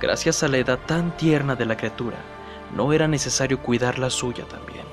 Gracias 0.00 0.42
a 0.42 0.48
la 0.48 0.58
edad 0.58 0.78
tan 0.86 1.16
tierna 1.16 1.54
de 1.54 1.66
la 1.66 1.76
criatura, 1.76 2.16
no 2.74 2.94
era 2.94 3.06
necesario 3.08 3.60
cuidar 3.62 3.98
la 3.98 4.08
suya 4.08 4.44
también. 4.46 4.86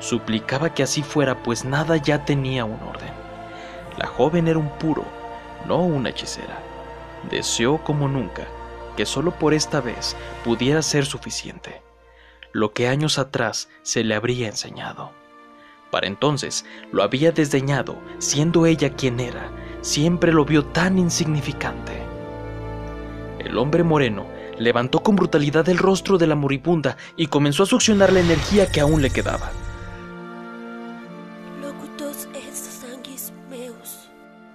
Suplicaba 0.00 0.74
que 0.74 0.82
así 0.82 1.02
fuera, 1.02 1.42
pues 1.42 1.64
nada 1.64 1.96
ya 1.96 2.24
tenía 2.24 2.64
un 2.64 2.80
orden. 2.82 3.12
La 3.96 4.06
joven 4.06 4.48
era 4.48 4.58
un 4.58 4.70
puro, 4.78 5.04
no 5.66 5.78
una 5.78 6.10
hechicera. 6.10 6.58
Deseó 7.30 7.78
como 7.84 8.08
nunca 8.08 8.46
que 8.96 9.06
solo 9.06 9.30
por 9.30 9.54
esta 9.54 9.80
vez 9.80 10.16
pudiera 10.44 10.82
ser 10.82 11.06
suficiente, 11.06 11.82
lo 12.52 12.72
que 12.72 12.88
años 12.88 13.16
atrás 13.16 13.68
se 13.82 14.02
le 14.02 14.16
habría 14.16 14.48
enseñado. 14.48 15.12
Para 15.90 16.06
entonces 16.06 16.64
lo 16.92 17.02
había 17.02 17.32
desdeñado, 17.32 17.96
siendo 18.18 18.66
ella 18.66 18.90
quien 18.90 19.20
era, 19.20 19.50
siempre 19.80 20.32
lo 20.32 20.44
vio 20.44 20.64
tan 20.64 20.98
insignificante. 20.98 22.02
El 23.38 23.56
hombre 23.56 23.82
moreno 23.82 24.26
levantó 24.58 25.02
con 25.02 25.16
brutalidad 25.16 25.68
el 25.68 25.78
rostro 25.78 26.18
de 26.18 26.26
la 26.26 26.34
moribunda 26.34 26.96
y 27.16 27.28
comenzó 27.28 27.62
a 27.62 27.66
succionar 27.66 28.12
la 28.12 28.20
energía 28.20 28.70
que 28.70 28.80
aún 28.80 29.00
le 29.00 29.10
quedaba. 29.10 29.50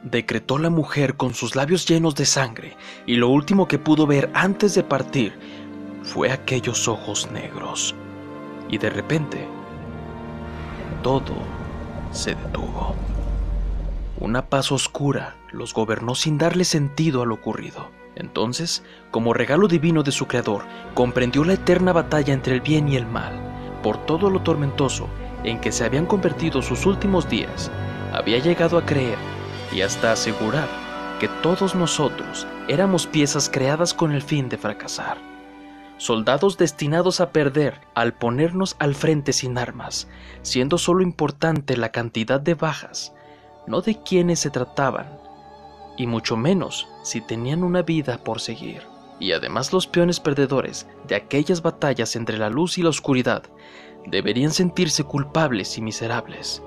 Decretó 0.03 0.57
la 0.57 0.69
mujer 0.69 1.15
con 1.15 1.33
sus 1.33 1.55
labios 1.55 1.87
llenos 1.87 2.13
de 2.15 2.25
sangre, 2.25 2.75
y 3.05 3.15
lo 3.15 3.29
último 3.29 3.67
que 3.67 3.79
pudo 3.79 4.05
ver 4.05 4.29
antes 4.33 4.75
de 4.75 4.83
partir 4.83 5.33
fue 6.03 6.29
aquellos 6.31 6.89
ojos 6.89 7.31
negros. 7.31 7.95
Y 8.69 8.77
de 8.77 8.89
repente, 8.89 9.47
todo 11.03 11.35
se 12.11 12.33
detuvo. 12.33 12.95
Una 14.19 14.45
paz 14.45 14.71
oscura 14.71 15.35
los 15.51 15.73
gobernó 15.73 16.15
sin 16.15 16.37
darle 16.37 16.63
sentido 16.63 17.21
a 17.21 17.25
lo 17.25 17.35
ocurrido. 17.35 17.91
Entonces, 18.15 18.83
como 19.11 19.33
regalo 19.33 19.67
divino 19.67 20.01
de 20.03 20.11
su 20.11 20.27
creador, 20.27 20.63
comprendió 20.93 21.43
la 21.43 21.53
eterna 21.53 21.91
batalla 21.93 22.33
entre 22.33 22.53
el 22.53 22.61
bien 22.61 22.87
y 22.87 22.95
el 22.95 23.05
mal. 23.05 23.33
Por 23.83 23.97
todo 24.05 24.29
lo 24.29 24.41
tormentoso 24.41 25.07
en 25.43 25.59
que 25.59 25.71
se 25.71 25.83
habían 25.83 26.05
convertido 26.05 26.61
sus 26.61 26.85
últimos 26.85 27.29
días, 27.29 27.69
había 28.13 28.39
llegado 28.39 28.77
a 28.77 28.85
creer 28.85 29.17
y 29.73 29.81
hasta 29.81 30.13
asegurar 30.13 30.69
que 31.19 31.27
todos 31.41 31.75
nosotros 31.75 32.47
éramos 32.67 33.07
piezas 33.07 33.49
creadas 33.49 33.93
con 33.93 34.11
el 34.13 34.21
fin 34.21 34.47
de 34.47 34.57
fracasar 34.57 35.32
soldados 36.03 36.57
destinados 36.57 37.21
a 37.21 37.31
perder 37.31 37.79
al 37.95 38.13
ponernos 38.13 38.75
al 38.77 38.93
frente 38.93 39.31
sin 39.31 39.57
armas, 39.57 40.09
siendo 40.41 40.77
solo 40.77 41.01
importante 41.01 41.77
la 41.77 41.93
cantidad 41.93 42.41
de 42.41 42.55
bajas, 42.55 43.13
no 43.67 43.79
de 43.79 44.03
quienes 44.03 44.39
se 44.39 44.49
trataban, 44.49 45.17
y 45.95 46.05
mucho 46.05 46.35
menos 46.35 46.89
si 47.03 47.21
tenían 47.21 47.63
una 47.63 47.83
vida 47.83 48.17
por 48.17 48.41
seguir. 48.41 48.81
Y 49.17 49.31
además 49.31 49.71
los 49.71 49.87
peones 49.87 50.19
perdedores 50.19 50.87
de 51.07 51.15
aquellas 51.15 51.61
batallas 51.61 52.17
entre 52.17 52.37
la 52.37 52.49
luz 52.49 52.77
y 52.77 52.83
la 52.83 52.89
oscuridad 52.89 53.43
deberían 54.05 54.51
sentirse 54.51 55.05
culpables 55.05 55.77
y 55.77 55.81
miserables 55.81 56.61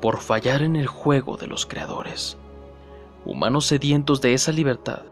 por 0.00 0.18
fallar 0.18 0.60
en 0.62 0.74
el 0.74 0.88
juego 0.88 1.36
de 1.36 1.46
los 1.46 1.66
creadores. 1.66 2.36
Humanos 3.24 3.66
sedientos 3.66 4.20
de 4.20 4.34
esa 4.34 4.50
libertad, 4.50 5.02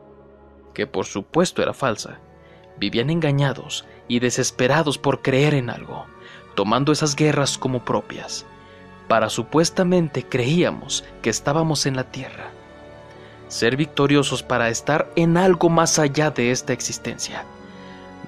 que 0.75 0.89
por 0.89 1.07
supuesto 1.07 1.63
era 1.63 1.73
falsa, 1.73 2.19
vivían 2.81 3.11
engañados 3.11 3.85
y 4.09 4.19
desesperados 4.19 4.99
por 4.99 5.21
creer 5.23 5.55
en 5.55 5.71
algo, 5.71 6.07
tomando 6.57 6.91
esas 6.91 7.15
guerras 7.15 7.59
como 7.59 7.85
propias. 7.85 8.47
Para 9.07 9.29
supuestamente 9.29 10.25
creíamos 10.25 11.05
que 11.23 11.31
estábamos 11.31 11.85
en 11.87 11.95
la 11.95 12.05
tierra. 12.05 12.51
Ser 13.49 13.77
victoriosos 13.77 14.43
para 14.43 14.69
estar 14.71 15.11
en 15.15 15.37
algo 15.37 15.69
más 15.69 15.99
allá 15.99 16.31
de 16.31 16.51
esta 16.51 16.73
existencia. 16.73 17.45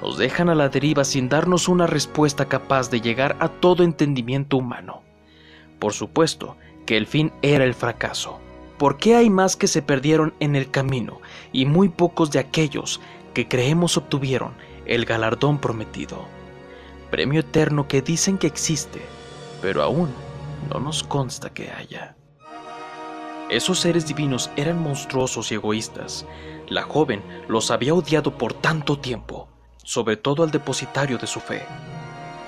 nos 0.00 0.18
dejan 0.18 0.48
a 0.48 0.56
la 0.56 0.68
deriva 0.68 1.04
sin 1.04 1.28
darnos 1.28 1.68
una 1.68 1.86
respuesta 1.86 2.46
capaz 2.46 2.90
de 2.90 3.00
llegar 3.00 3.36
a 3.38 3.48
todo 3.48 3.84
entendimiento 3.84 4.56
humano. 4.56 5.02
Por 5.78 5.92
supuesto 5.92 6.56
que 6.86 6.96
el 6.96 7.06
fin 7.06 7.32
era 7.40 7.64
el 7.64 7.74
fracaso. 7.74 8.40
¿Por 8.78 8.96
qué 8.96 9.14
hay 9.14 9.30
más 9.30 9.54
que 9.54 9.68
se 9.68 9.80
perdieron 9.80 10.34
en 10.40 10.56
el 10.56 10.72
camino 10.72 11.20
y 11.52 11.66
muy 11.66 11.88
pocos 11.88 12.32
de 12.32 12.40
aquellos 12.40 13.00
que 13.32 13.48
creemos 13.48 13.96
obtuvieron 13.96 14.54
el 14.86 15.04
galardón 15.04 15.58
prometido? 15.58 16.26
Premio 17.10 17.40
eterno 17.40 17.88
que 17.88 18.02
dicen 18.02 18.38
que 18.38 18.46
existe, 18.46 19.00
pero 19.60 19.82
aún 19.82 20.10
no 20.72 20.80
nos 20.80 21.02
consta 21.02 21.52
que 21.52 21.70
haya. 21.70 22.16
Esos 23.50 23.80
seres 23.80 24.06
divinos 24.06 24.50
eran 24.56 24.82
monstruosos 24.82 25.52
y 25.52 25.56
egoístas. 25.56 26.24
La 26.68 26.84
joven 26.84 27.22
los 27.48 27.70
había 27.70 27.92
odiado 27.92 28.38
por 28.38 28.54
tanto 28.54 28.98
tiempo, 28.98 29.48
sobre 29.76 30.16
todo 30.16 30.42
al 30.42 30.50
depositario 30.50 31.18
de 31.18 31.26
su 31.26 31.38
fe, 31.38 31.62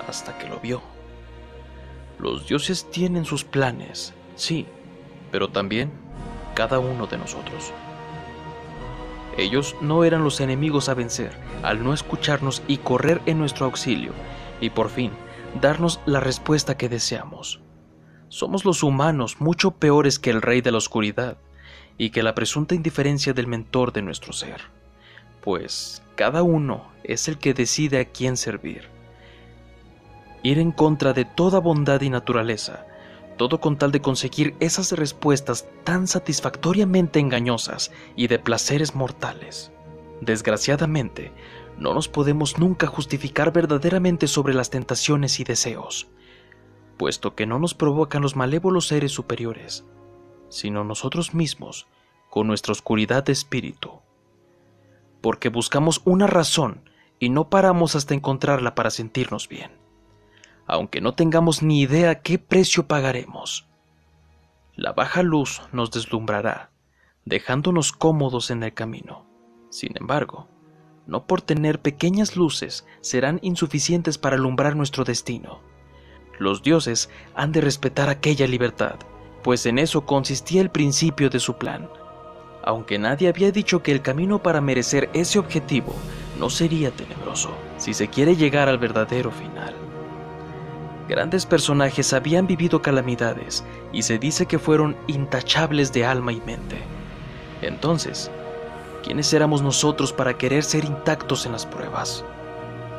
hasta 0.07 0.37
que 0.37 0.49
lo 0.49 0.59
vio. 0.59 0.81
Los 2.17 2.47
dioses 2.47 2.89
tienen 2.89 3.25
sus 3.25 3.43
planes, 3.43 4.13
sí, 4.35 4.65
pero 5.31 5.49
también 5.49 5.91
cada 6.55 6.79
uno 6.79 7.05
de 7.05 7.17
nosotros. 7.17 7.71
Ellos 9.37 9.75
no 9.81 10.03
eran 10.03 10.23
los 10.23 10.39
enemigos 10.39 10.87
a 10.87 10.93
vencer 10.93 11.31
al 11.61 11.83
no 11.83 11.93
escucharnos 11.93 12.63
y 12.67 12.77
correr 12.77 13.21
en 13.25 13.37
nuestro 13.37 13.65
auxilio, 13.65 14.13
y 14.61 14.69
por 14.69 14.89
fin 14.89 15.11
darnos 15.61 15.99
la 16.05 16.19
respuesta 16.19 16.77
que 16.77 16.89
deseamos. 16.89 17.61
Somos 18.29 18.65
los 18.65 18.83
humanos 18.83 19.37
mucho 19.39 19.71
peores 19.71 20.19
que 20.19 20.29
el 20.29 20.41
rey 20.41 20.61
de 20.61 20.71
la 20.71 20.77
oscuridad 20.77 21.37
y 21.97 22.09
que 22.09 22.23
la 22.23 22.35
presunta 22.35 22.75
indiferencia 22.75 23.33
del 23.33 23.47
mentor 23.47 23.93
de 23.93 24.01
nuestro 24.01 24.33
ser, 24.33 24.61
pues 25.41 26.01
cada 26.15 26.43
uno 26.43 26.91
es 27.03 27.27
el 27.27 27.37
que 27.37 27.53
decide 27.53 27.99
a 27.99 28.05
quién 28.05 28.37
servir. 28.37 28.89
Ir 30.43 30.59
en 30.59 30.71
contra 30.71 31.13
de 31.13 31.25
toda 31.25 31.59
bondad 31.59 32.01
y 32.01 32.09
naturaleza, 32.09 32.85
todo 33.37 33.59
con 33.59 33.77
tal 33.77 33.91
de 33.91 34.01
conseguir 34.01 34.55
esas 34.59 34.91
respuestas 34.91 35.67
tan 35.83 36.07
satisfactoriamente 36.07 37.19
engañosas 37.19 37.91
y 38.15 38.27
de 38.27 38.39
placeres 38.39 38.95
mortales. 38.95 39.71
Desgraciadamente, 40.21 41.31
no 41.77 41.93
nos 41.93 42.07
podemos 42.07 42.57
nunca 42.57 42.87
justificar 42.87 43.51
verdaderamente 43.51 44.27
sobre 44.27 44.53
las 44.53 44.69
tentaciones 44.69 45.39
y 45.39 45.43
deseos, 45.43 46.07
puesto 46.97 47.35
que 47.35 47.45
no 47.45 47.59
nos 47.59 47.73
provocan 47.73 48.21
los 48.21 48.35
malévolos 48.35 48.87
seres 48.87 49.11
superiores, 49.11 49.85
sino 50.49 50.83
nosotros 50.83 51.33
mismos, 51.33 51.87
con 52.29 52.47
nuestra 52.47 52.71
oscuridad 52.71 53.23
de 53.23 53.33
espíritu 53.33 54.01
porque 55.25 55.49
buscamos 55.49 56.03
una 56.05 56.27
razón 56.27 56.87
y 57.17 57.29
no 57.29 57.49
paramos 57.49 57.95
hasta 57.95 58.13
encontrarla 58.13 58.75
para 58.75 58.91
sentirnos 58.91 59.49
bien, 59.49 59.71
aunque 60.67 61.01
no 61.01 61.13
tengamos 61.13 61.63
ni 61.63 61.81
idea 61.81 62.21
qué 62.21 62.39
precio 62.39 62.87
pagaremos. 62.87 63.67
La 64.75 64.93
baja 64.93 65.23
luz 65.23 65.61
nos 65.71 65.91
deslumbrará, 65.91 66.71
dejándonos 67.25 67.91
cómodos 67.91 68.51
en 68.51 68.63
el 68.63 68.73
camino. 68.73 69.25
Sin 69.69 69.97
embargo, 69.97 70.47
no 71.07 71.27
por 71.27 71.41
tener 71.41 71.81
pequeñas 71.81 72.35
luces 72.35 72.85
serán 73.01 73.39
insuficientes 73.41 74.17
para 74.17 74.35
alumbrar 74.35 74.75
nuestro 74.75 75.03
destino. 75.03 75.61
Los 76.39 76.63
dioses 76.63 77.09
han 77.35 77.51
de 77.51 77.61
respetar 77.61 78.09
aquella 78.09 78.47
libertad, 78.47 78.95
pues 79.43 79.65
en 79.65 79.79
eso 79.79 80.05
consistía 80.05 80.61
el 80.61 80.71
principio 80.71 81.29
de 81.29 81.39
su 81.39 81.57
plan 81.57 81.87
aunque 82.65 82.97
nadie 82.97 83.29
había 83.29 83.51
dicho 83.51 83.83
que 83.83 83.91
el 83.91 84.01
camino 84.01 84.41
para 84.41 84.59
merecer 84.59 85.09
ese 85.13 85.37
objetivo 85.37 85.93
no 86.39 86.49
sería 86.49 86.89
tenebroso, 86.91 87.51
si 87.77 87.93
se 87.93 88.07
quiere 88.07 88.35
llegar 88.35 88.67
al 88.67 88.79
verdadero 88.79 89.31
final. 89.31 89.84
Grandes 91.07 91.45
personajes 91.45 92.13
habían 92.13 92.47
vivido 92.47 92.81
calamidades 92.81 93.63
y 93.93 94.01
se 94.01 94.17
dice 94.17 94.47
que 94.47 94.57
fueron 94.57 94.97
intachables 95.07 95.93
de 95.93 96.03
alma 96.03 96.33
y 96.33 96.41
mente. 96.41 96.77
Entonces, 97.61 98.31
¿quiénes 99.03 99.31
éramos 99.33 99.61
nosotros 99.61 100.11
para 100.13 100.37
querer 100.37 100.63
ser 100.63 100.83
intactos 100.83 101.45
en 101.45 101.51
las 101.51 101.65
pruebas? 101.65 102.25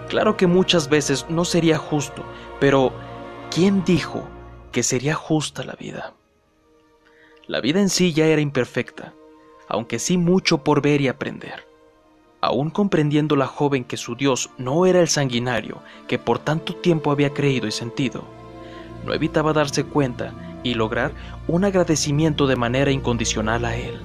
Claro 0.09 0.37
que 0.37 0.47
muchas 0.47 0.88
veces 0.88 1.27
no 1.29 1.45
sería 1.45 1.79
justo, 1.79 2.25
pero 2.61 2.92
¿quién 3.51 3.85
dijo 3.85 4.23
que 4.71 4.85
sería 4.85 5.14
justa 5.14 5.64
la 5.64 5.75
vida? 5.75 6.14
La 7.49 7.61
vida 7.61 7.81
en 7.81 7.88
sí 7.88 8.12
ya 8.12 8.27
era 8.27 8.40
imperfecta, 8.40 9.14
aunque 9.69 9.99
sí 9.99 10.16
mucho 10.16 10.62
por 10.62 10.81
ver 10.81 11.01
y 11.01 11.09
aprender. 11.09 11.66
Aún 12.40 12.70
comprendiendo 12.70 13.35
la 13.37 13.46
joven 13.46 13.85
que 13.85 13.96
su 13.96 14.14
Dios 14.14 14.51
no 14.59 14.87
era 14.87 15.01
el 15.01 15.09
sanguinario 15.09 15.83
que 16.07 16.18
por 16.18 16.38
tanto 16.38 16.75
tiempo 16.75 17.11
había 17.11 17.33
creído 17.33 17.66
y 17.66 17.72
sentido, 17.72 18.25
no 19.05 19.14
evitaba 19.14 19.53
darse 19.53 19.85
cuenta 19.85 20.33
y 20.62 20.75
lograr 20.75 21.12
un 21.49 21.64
agradecimiento 21.64 22.46
de 22.46 22.57
manera 22.57 22.90
incondicional 22.90 23.64
a 23.64 23.77
él, 23.77 24.01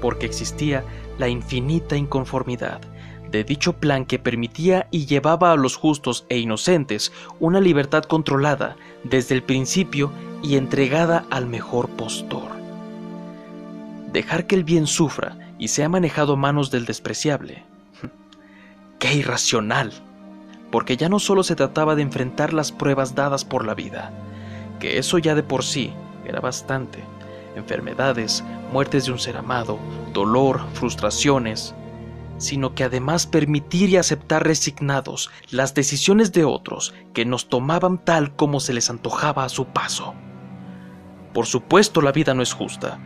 porque 0.00 0.26
existía 0.26 0.84
la 1.18 1.28
infinita 1.28 1.96
inconformidad 1.96 2.80
de 3.32 3.44
dicho 3.44 3.72
plan 3.72 4.04
que 4.04 4.18
permitía 4.18 4.86
y 4.90 5.06
llevaba 5.06 5.52
a 5.52 5.56
los 5.56 5.74
justos 5.76 6.26
e 6.28 6.38
inocentes 6.38 7.12
una 7.40 7.60
libertad 7.60 8.04
controlada 8.04 8.76
desde 9.04 9.34
el 9.34 9.42
principio 9.42 10.12
y 10.42 10.56
entregada 10.56 11.24
al 11.30 11.46
mejor 11.46 11.88
postor. 11.88 12.50
Dejar 14.12 14.46
que 14.46 14.54
el 14.54 14.64
bien 14.64 14.86
sufra 14.86 15.51
y 15.62 15.68
sea 15.68 15.88
manejado 15.88 16.32
a 16.32 16.36
manos 16.36 16.72
del 16.72 16.86
despreciable. 16.86 17.62
¡Qué 18.98 19.14
irracional! 19.14 19.92
Porque 20.72 20.96
ya 20.96 21.08
no 21.08 21.20
solo 21.20 21.44
se 21.44 21.54
trataba 21.54 21.94
de 21.94 22.02
enfrentar 22.02 22.52
las 22.52 22.72
pruebas 22.72 23.14
dadas 23.14 23.44
por 23.44 23.64
la 23.64 23.76
vida, 23.76 24.10
que 24.80 24.98
eso 24.98 25.18
ya 25.18 25.36
de 25.36 25.44
por 25.44 25.62
sí 25.62 25.92
era 26.26 26.40
bastante. 26.40 27.04
Enfermedades, 27.54 28.42
muertes 28.72 29.06
de 29.06 29.12
un 29.12 29.20
ser 29.20 29.36
amado, 29.36 29.78
dolor, 30.12 30.62
frustraciones, 30.74 31.76
sino 32.38 32.74
que 32.74 32.82
además 32.82 33.28
permitir 33.28 33.88
y 33.90 33.98
aceptar 33.98 34.44
resignados 34.44 35.30
las 35.52 35.74
decisiones 35.74 36.32
de 36.32 36.44
otros 36.44 36.92
que 37.14 37.24
nos 37.24 37.48
tomaban 37.48 38.04
tal 38.04 38.34
como 38.34 38.58
se 38.58 38.72
les 38.72 38.90
antojaba 38.90 39.44
a 39.44 39.48
su 39.48 39.66
paso. 39.66 40.14
Por 41.32 41.46
supuesto 41.46 42.02
la 42.02 42.10
vida 42.10 42.34
no 42.34 42.42
es 42.42 42.52
justa, 42.52 42.98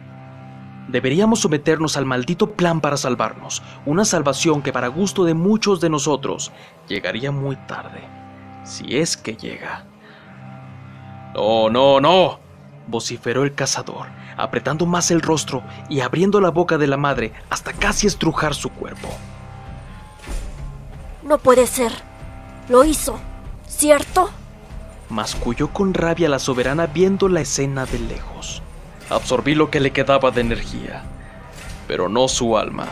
Deberíamos 0.88 1.40
someternos 1.40 1.96
al 1.96 2.06
maldito 2.06 2.52
plan 2.52 2.80
para 2.80 2.96
salvarnos, 2.96 3.62
una 3.84 4.04
salvación 4.04 4.62
que 4.62 4.72
para 4.72 4.88
gusto 4.88 5.24
de 5.24 5.34
muchos 5.34 5.80
de 5.80 5.90
nosotros 5.90 6.52
llegaría 6.88 7.32
muy 7.32 7.56
tarde, 7.56 8.02
si 8.64 8.96
es 8.96 9.16
que 9.16 9.36
llega. 9.36 9.84
No, 11.34 11.68
no, 11.70 12.00
no, 12.00 12.38
vociferó 12.86 13.42
el 13.42 13.54
cazador, 13.54 14.06
apretando 14.36 14.86
más 14.86 15.10
el 15.10 15.22
rostro 15.22 15.62
y 15.88 16.00
abriendo 16.00 16.40
la 16.40 16.50
boca 16.50 16.78
de 16.78 16.86
la 16.86 16.96
madre 16.96 17.32
hasta 17.50 17.72
casi 17.72 18.06
estrujar 18.06 18.54
su 18.54 18.70
cuerpo. 18.70 19.08
No 21.24 21.38
puede 21.38 21.66
ser. 21.66 21.92
Lo 22.68 22.84
hizo, 22.84 23.18
¿cierto? 23.66 24.30
Masculló 25.08 25.72
con 25.72 25.94
rabia 25.94 26.28
la 26.28 26.38
soberana 26.38 26.86
viendo 26.86 27.28
la 27.28 27.40
escena 27.40 27.86
de 27.86 27.98
lejos. 27.98 28.62
Absorbí 29.08 29.54
lo 29.54 29.70
que 29.70 29.80
le 29.80 29.92
quedaba 29.92 30.30
de 30.32 30.40
energía, 30.40 31.02
pero 31.86 32.08
no 32.08 32.26
su 32.26 32.58
alma. 32.58 32.88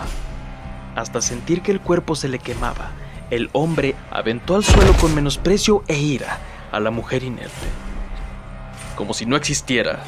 Hasta 0.94 1.20
sentir 1.20 1.60
que 1.60 1.72
el 1.72 1.80
cuerpo 1.80 2.14
se 2.14 2.28
le 2.28 2.38
quemaba, 2.38 2.92
el 3.30 3.50
hombre 3.52 3.96
aventó 4.10 4.54
al 4.54 4.64
suelo 4.64 4.92
con 5.00 5.14
menosprecio 5.14 5.82
e 5.88 5.98
ira 5.98 6.38
a 6.70 6.78
la 6.78 6.90
mujer 6.90 7.24
inerte, 7.24 7.66
como 8.94 9.12
si 9.12 9.26
no 9.26 9.34
existiera. 9.34 10.04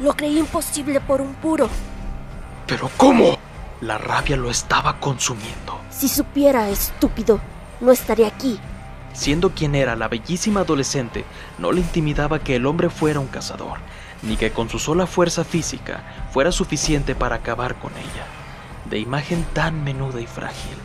Lo 0.00 0.12
creí 0.14 0.38
imposible 0.38 1.00
por 1.00 1.22
un 1.22 1.34
puro. 1.34 1.70
¿Pero 2.66 2.90
cómo? 2.98 3.38
La 3.80 3.96
rabia 3.96 4.36
lo 4.36 4.50
estaba 4.50 5.00
consumiendo. 5.00 5.80
Si 5.90 6.08
supiera, 6.08 6.68
estúpido, 6.68 7.40
no 7.80 7.90
estaría 7.90 8.26
aquí. 8.26 8.58
Siendo 9.14 9.50
quien 9.50 9.74
era 9.74 9.96
la 9.96 10.08
bellísima 10.08 10.60
adolescente, 10.60 11.24
no 11.58 11.72
le 11.72 11.80
intimidaba 11.80 12.38
que 12.38 12.56
el 12.56 12.66
hombre 12.66 12.90
fuera 12.90 13.20
un 13.20 13.28
cazador, 13.28 13.78
ni 14.26 14.36
que 14.36 14.50
con 14.50 14.68
su 14.68 14.78
sola 14.78 15.06
fuerza 15.06 15.44
física 15.44 16.02
fuera 16.32 16.52
suficiente 16.52 17.14
para 17.14 17.36
acabar 17.36 17.76
con 17.76 17.92
ella, 17.92 18.26
de 18.90 18.98
imagen 18.98 19.44
tan 19.52 19.84
menuda 19.84 20.20
y 20.20 20.26
frágil. 20.26 20.76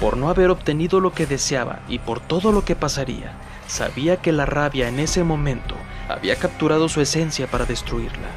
Por 0.00 0.16
no 0.16 0.28
haber 0.28 0.50
obtenido 0.50 1.00
lo 1.00 1.12
que 1.12 1.26
deseaba 1.26 1.80
y 1.88 1.98
por 1.98 2.20
todo 2.20 2.52
lo 2.52 2.64
que 2.64 2.76
pasaría, 2.76 3.32
sabía 3.66 4.18
que 4.18 4.32
la 4.32 4.44
rabia 4.44 4.88
en 4.88 5.00
ese 5.00 5.24
momento 5.24 5.74
había 6.08 6.36
capturado 6.36 6.88
su 6.88 7.00
esencia 7.00 7.46
para 7.46 7.64
destruirla. 7.64 8.28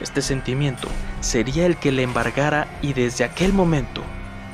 Este 0.00 0.20
sentimiento 0.20 0.88
sería 1.20 1.64
el 1.64 1.76
que 1.76 1.92
le 1.92 2.02
embargara 2.02 2.68
y 2.82 2.92
desde 2.92 3.24
aquel 3.24 3.54
momento 3.54 4.02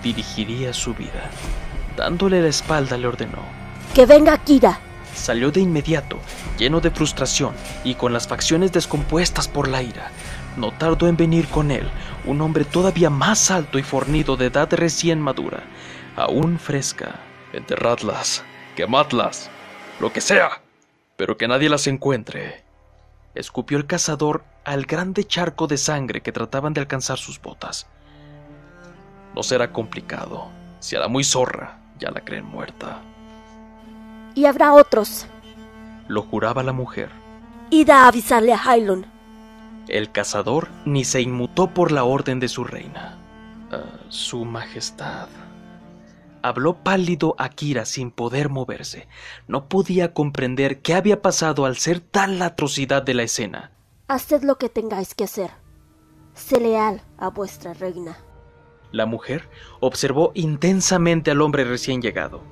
dirigiría 0.03 0.72
su 0.72 0.94
vida. 0.94 1.31
Dándole 1.96 2.40
la 2.40 2.48
espalda 2.48 2.96
le 2.96 3.09
ordenó. 3.09 3.42
Que 3.94 4.07
venga 4.07 4.38
Kira. 4.38 4.79
Salió 5.14 5.51
de 5.51 5.61
inmediato, 5.61 6.18
lleno 6.59 6.81
de 6.81 6.90
frustración 6.90 7.55
y 7.85 7.94
con 7.94 8.12
las 8.12 8.27
facciones 8.27 8.72
descompuestas 8.72 9.48
por 9.48 9.68
la 9.68 9.83
ira. 9.83 10.11
no 10.57 10.72
tardó 10.72 11.09
en 11.09 11.16
venir 11.16 11.48
con 11.48 11.70
él 11.70 11.88
un 12.27 12.40
hombre 12.40 12.64
todavía 12.64 13.11
más 13.11 13.51
alto 13.51 13.79
y 13.79 13.83
fornido 13.83 14.37
de 14.37 14.46
edad 14.46 14.68
recién 14.72 15.20
madura, 15.20 15.62
aún 16.16 16.59
fresca. 16.59 17.20
Enterradlas, 17.53 18.44
quemadlas, 18.77 19.51
lo 20.01 20.12
que 20.12 20.20
sea, 20.20 20.62
pero 21.16 21.37
que 21.37 21.48
nadie 21.48 21.68
las 21.68 21.87
encuentre. 21.87 22.64
Escupió 23.35 23.79
el 23.79 23.87
cazador 23.87 24.44
al 24.64 24.85
grande 24.85 25.25
charco 25.25 25.66
de 25.66 25.77
sangre 25.77 26.22
que 26.22 26.33
trataban 26.33 26.72
de 26.72 26.81
alcanzar 26.81 27.18
sus 27.18 27.40
botas. 27.40 27.87
No 29.35 29.42
será 29.42 29.72
complicado. 29.72 30.51
Si 30.81 30.96
a 30.96 31.01
la 31.01 31.09
muy 31.09 31.25
zorra 31.25 31.79
ya 31.98 32.11
la 32.11 32.20
creen 32.20 32.44
muerta. 32.44 33.01
Y 34.35 34.47
habrá 34.47 34.73
otros. 34.73 35.27
Lo 36.09 36.23
juraba 36.23 36.62
la 36.62 36.73
mujer. 36.73 37.11
Id 37.71 37.90
a 37.90 38.07
avisarle 38.07 38.53
a 38.53 38.77
Hylon. 38.77 39.07
El 39.88 40.12
cazador 40.12 40.68
ni 40.85 41.05
se 41.05 41.21
inmutó 41.21 41.68
por 41.68 41.92
la 41.92 42.05
orden 42.05 42.40
de 42.40 42.49
su 42.49 42.64
reina. 42.64 43.18
Ah, 43.71 44.01
su 44.09 44.45
majestad. 44.45 45.29
Habló 46.42 46.83
pálido 46.83 47.35
Akira 47.38 47.85
sin 47.85 48.11
poder 48.11 48.49
moverse. 48.49 49.09
No 49.49 49.68
podía 49.68 50.12
comprender 50.12 50.83
qué 50.83 50.95
había 50.95 51.23
pasado 51.23 51.66
al 51.66 51.77
ser 51.77 52.01
tal 52.01 52.38
la 52.38 52.47
atrocidad 52.47 53.03
de 53.03 53.14
la 53.14 53.23
escena. 53.23 53.71
Haced 54.09 54.42
lo 54.42 54.59
que 54.59 54.68
tengáis 54.68 55.14
que 55.14 55.25
hacer. 55.25 55.51
Sé 56.35 56.61
leal 56.61 57.03
a 57.18 57.31
vuestra 57.31 57.75
reina. 57.75 58.16
La 58.90 59.07
mujer 59.07 59.49
observó 59.81 60.33
intensamente 60.35 61.31
al 61.31 61.40
hombre 61.40 61.64
recién 61.64 62.03
llegado, 62.03 62.42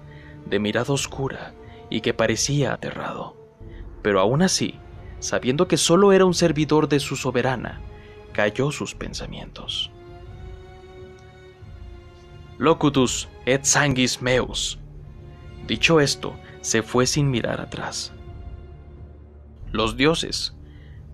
de 0.46 0.58
mirada 0.58 0.92
oscura 0.92 1.52
y 1.90 2.00
que 2.00 2.14
parecía 2.14 2.72
aterrado. 2.72 3.36
Pero 4.02 4.20
aún 4.20 4.42
así, 4.42 4.78
sabiendo 5.18 5.68
que 5.68 5.76
solo 5.76 6.12
era 6.12 6.24
un 6.24 6.34
servidor 6.34 6.88
de 6.88 7.00
su 7.00 7.16
soberana, 7.16 7.80
calló 8.32 8.70
sus 8.70 8.94
pensamientos. 8.94 9.90
Locutus 12.58 13.28
et 13.46 13.64
sanguis 13.64 14.22
meus. 14.22 14.78
Dicho 15.66 16.00
esto, 16.00 16.34
se 16.60 16.82
fue 16.82 17.06
sin 17.06 17.30
mirar 17.30 17.60
atrás. 17.60 18.12
Los 19.72 19.96
dioses 19.96 20.54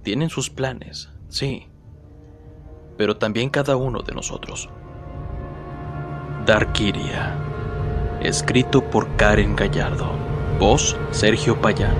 tienen 0.02 0.30
sus 0.30 0.50
planes, 0.50 1.10
sí, 1.28 1.68
pero 2.96 3.16
también 3.16 3.50
cada 3.50 3.76
uno 3.76 4.02
de 4.02 4.14
nosotros. 4.14 4.68
Darkiria. 6.46 7.36
Escrito 8.20 8.82
por 8.90 9.14
Karen 9.16 9.54
Gallardo. 9.54 10.25
Voz 10.58 10.96
Sergio 11.10 11.60
Payán. 11.60 11.94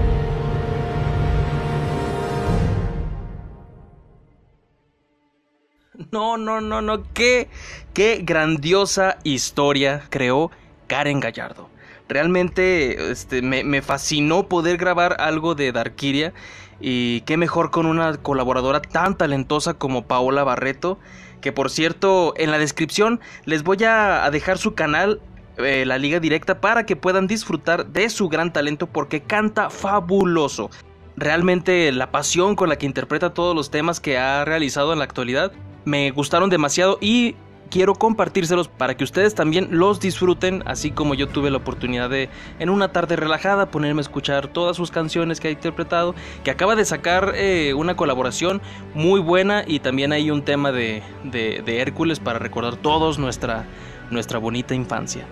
No, 6.11 6.37
no, 6.37 6.61
no, 6.61 6.81
no. 6.81 7.03
Qué, 7.13 7.49
qué 7.93 8.21
grandiosa 8.23 9.19
historia 9.25 10.05
creó 10.11 10.51
Karen 10.87 11.21
Gallardo. 11.21 11.69
Realmente 12.09 13.11
este, 13.11 13.43
me, 13.43 13.65
me, 13.65 13.83
fascinó 13.83 14.49
poder 14.49 14.77
grabar 14.77 15.17
algo 15.21 15.55
de 15.55 15.73
Darkiria. 15.73 16.33
Y 16.81 17.23
qué 17.23 17.37
mejor 17.37 17.71
con 17.71 17.87
una 17.87 18.17
colaboradora 18.17 18.81
tan 18.81 19.17
talentosa 19.17 19.75
como 19.75 20.07
Paola 20.07 20.45
Barreto 20.45 20.99
que 21.41 21.53
por 21.53 21.71
cierto 21.71 22.35
en 22.37 22.51
la 22.51 22.59
descripción 22.59 23.21
les 23.45 23.63
voy 23.63 23.79
a, 23.85 24.29
dejar 24.31 24.59
su 24.59 24.75
canal 24.75 25.21
eh, 25.59 25.85
la 25.87 25.99
liga 25.99 26.21
directa 26.21 26.61
para 26.61 26.87
que 26.87 26.97
puedan 26.97 27.27
disfrutar 27.27 27.87
de 27.87 28.09
su 28.11 28.29
gran 28.29 28.53
talento 28.53 28.87
porque 28.87 29.23
canta 29.23 29.71
fabuloso. 29.71 30.71
Realmente 31.17 31.91
la 31.93 32.11
pasión 32.11 32.57
con 32.57 32.69
la 32.69 32.77
que 32.77 32.87
interpreta 32.87 33.33
todos 33.33 33.55
los 33.55 33.71
temas 33.71 34.01
que 34.01 34.19
ha 34.19 34.45
realizado 34.45 34.93
en 34.93 34.99
la 34.99 35.05
actualidad 35.05 35.53
me 35.87 36.11
gustaron 36.11 36.51
demasiado 36.51 36.99
y 37.01 37.37
quiero 37.71 37.95
compartírselos 37.95 38.69
para 38.69 38.97
que 38.97 39.05
ustedes 39.05 39.35
también 39.35 39.69
los 39.71 40.01
disfruten, 40.01 40.63
así 40.67 40.91
como 40.91 41.15
yo 41.15 41.29
tuve 41.29 41.51
la 41.51 41.59
oportunidad 41.59 42.11
de 42.11 42.29
en 42.59 42.71
una 42.71 42.93
tarde 42.93 43.17
relajada 43.17 43.71
ponerme 43.71 44.01
a 44.01 44.03
escuchar 44.03 44.49
todas 44.49 44.77
sus 44.77 44.91
canciones 44.91 45.41
que 45.41 45.49
ha 45.49 45.51
interpretado, 45.51 46.15
que 46.45 46.51
acaba 46.51 46.77
de 46.77 46.85
sacar 46.85 47.33
eh, 47.35 47.75
una 47.75 47.97
colaboración 47.97 48.61
muy 48.95 49.21
buena 49.21 49.65
y 49.67 49.81
también 49.81 50.13
hay 50.13 50.31
un 50.31 50.43
tema 50.43 50.73
de, 50.73 51.03
de, 51.25 51.81
Hércules 51.81 52.21
para 52.21 52.39
recordar 52.39 52.77
todos 52.77 53.19
nuestra, 53.19 53.65
nuestra 54.11 54.39
bonita 54.39 54.75
infancia. 54.75 55.27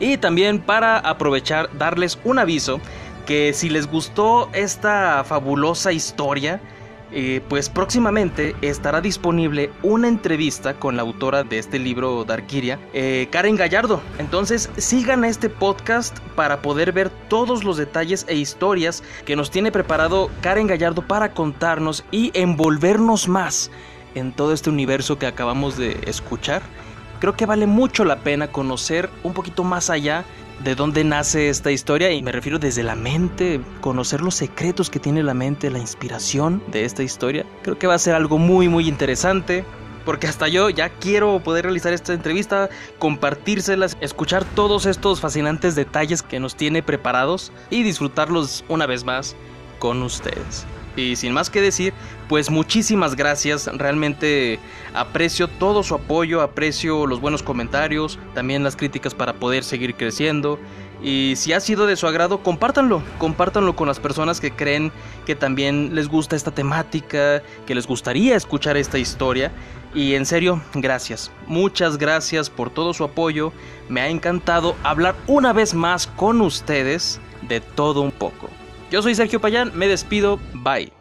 Y 0.00 0.16
también 0.18 0.60
para 0.60 0.98
aprovechar, 0.98 1.68
darles 1.76 2.18
un 2.24 2.38
aviso 2.38 2.80
que 3.26 3.52
si 3.52 3.68
les 3.68 3.86
gustó 3.86 4.48
esta 4.52 5.22
fabulosa 5.24 5.92
historia, 5.92 6.60
eh, 7.10 7.40
pues 7.48 7.70
próximamente 7.70 8.54
estará 8.60 9.00
disponible 9.00 9.70
una 9.82 10.08
entrevista 10.08 10.74
con 10.74 10.96
la 10.96 11.02
autora 11.02 11.42
de 11.42 11.58
este 11.58 11.78
libro 11.78 12.24
Darkiria, 12.24 12.78
eh, 12.92 13.28
Karen 13.30 13.56
Gallardo. 13.56 14.02
Entonces 14.18 14.68
sigan 14.76 15.24
este 15.24 15.48
podcast 15.48 16.18
para 16.36 16.60
poder 16.60 16.92
ver 16.92 17.08
todos 17.28 17.64
los 17.64 17.78
detalles 17.78 18.26
e 18.28 18.34
historias 18.34 19.02
que 19.24 19.36
nos 19.36 19.50
tiene 19.50 19.72
preparado 19.72 20.30
Karen 20.42 20.66
Gallardo 20.66 21.00
para 21.02 21.32
contarnos 21.32 22.04
y 22.10 22.30
envolvernos 22.34 23.26
más 23.26 23.70
en 24.14 24.32
todo 24.32 24.52
este 24.52 24.68
universo 24.68 25.18
que 25.18 25.26
acabamos 25.26 25.78
de 25.78 25.98
escuchar. 26.06 26.62
Creo 27.20 27.34
que 27.34 27.46
vale 27.46 27.66
mucho 27.66 28.04
la 28.04 28.20
pena 28.20 28.52
conocer 28.52 29.10
un 29.24 29.32
poquito 29.32 29.64
más 29.64 29.90
allá 29.90 30.24
de 30.62 30.74
dónde 30.74 31.04
nace 31.04 31.48
esta 31.48 31.70
historia 31.70 32.12
y 32.12 32.22
me 32.22 32.32
refiero 32.32 32.58
desde 32.58 32.82
la 32.82 32.94
mente, 32.94 33.60
conocer 33.80 34.20
los 34.20 34.34
secretos 34.34 34.90
que 34.90 35.00
tiene 35.00 35.22
la 35.22 35.34
mente, 35.34 35.70
la 35.70 35.78
inspiración 35.78 36.62
de 36.68 36.84
esta 36.84 37.02
historia. 37.02 37.44
Creo 37.62 37.78
que 37.78 37.86
va 37.86 37.94
a 37.94 37.98
ser 37.98 38.14
algo 38.14 38.38
muy 38.38 38.68
muy 38.68 38.88
interesante. 38.88 39.64
Porque 40.04 40.26
hasta 40.26 40.48
yo 40.48 40.70
ya 40.70 40.88
quiero 40.88 41.38
poder 41.40 41.66
realizar 41.66 41.92
esta 41.92 42.14
entrevista, 42.14 42.70
compartírselas, 42.98 43.98
escuchar 44.00 44.42
todos 44.46 44.86
estos 44.86 45.20
fascinantes 45.20 45.74
detalles 45.74 46.22
que 46.22 46.40
nos 46.40 46.56
tiene 46.56 46.82
preparados 46.82 47.52
y 47.68 47.82
disfrutarlos 47.82 48.64
una 48.70 48.86
vez 48.86 49.04
más 49.04 49.36
con 49.78 50.02
ustedes. 50.02 50.66
Y 50.98 51.14
sin 51.14 51.32
más 51.32 51.48
que 51.48 51.60
decir, 51.60 51.94
pues 52.28 52.50
muchísimas 52.50 53.14
gracias. 53.14 53.70
Realmente 53.72 54.58
aprecio 54.94 55.46
todo 55.46 55.84
su 55.84 55.94
apoyo, 55.94 56.42
aprecio 56.42 57.06
los 57.06 57.20
buenos 57.20 57.44
comentarios, 57.44 58.18
también 58.34 58.64
las 58.64 58.74
críticas 58.74 59.14
para 59.14 59.34
poder 59.34 59.62
seguir 59.62 59.94
creciendo. 59.94 60.58
Y 61.00 61.34
si 61.36 61.52
ha 61.52 61.60
sido 61.60 61.86
de 61.86 61.94
su 61.94 62.08
agrado, 62.08 62.42
compártanlo, 62.42 63.00
compártanlo 63.18 63.76
con 63.76 63.86
las 63.86 64.00
personas 64.00 64.40
que 64.40 64.50
creen 64.50 64.90
que 65.24 65.36
también 65.36 65.94
les 65.94 66.08
gusta 66.08 66.34
esta 66.34 66.50
temática, 66.50 67.42
que 67.64 67.76
les 67.76 67.86
gustaría 67.86 68.34
escuchar 68.34 68.76
esta 68.76 68.98
historia. 68.98 69.52
Y 69.94 70.14
en 70.14 70.26
serio, 70.26 70.60
gracias, 70.74 71.30
muchas 71.46 71.96
gracias 71.96 72.50
por 72.50 72.70
todo 72.70 72.92
su 72.92 73.04
apoyo. 73.04 73.52
Me 73.88 74.00
ha 74.00 74.08
encantado 74.08 74.74
hablar 74.82 75.14
una 75.28 75.52
vez 75.52 75.74
más 75.74 76.08
con 76.08 76.40
ustedes 76.40 77.20
de 77.42 77.60
todo 77.60 78.00
un 78.00 78.10
poco. 78.10 78.50
Yo 78.90 79.02
soy 79.02 79.14
Sergio 79.14 79.40
Payán, 79.40 79.72
me 79.74 79.86
despido, 79.86 80.38
bye. 80.54 80.97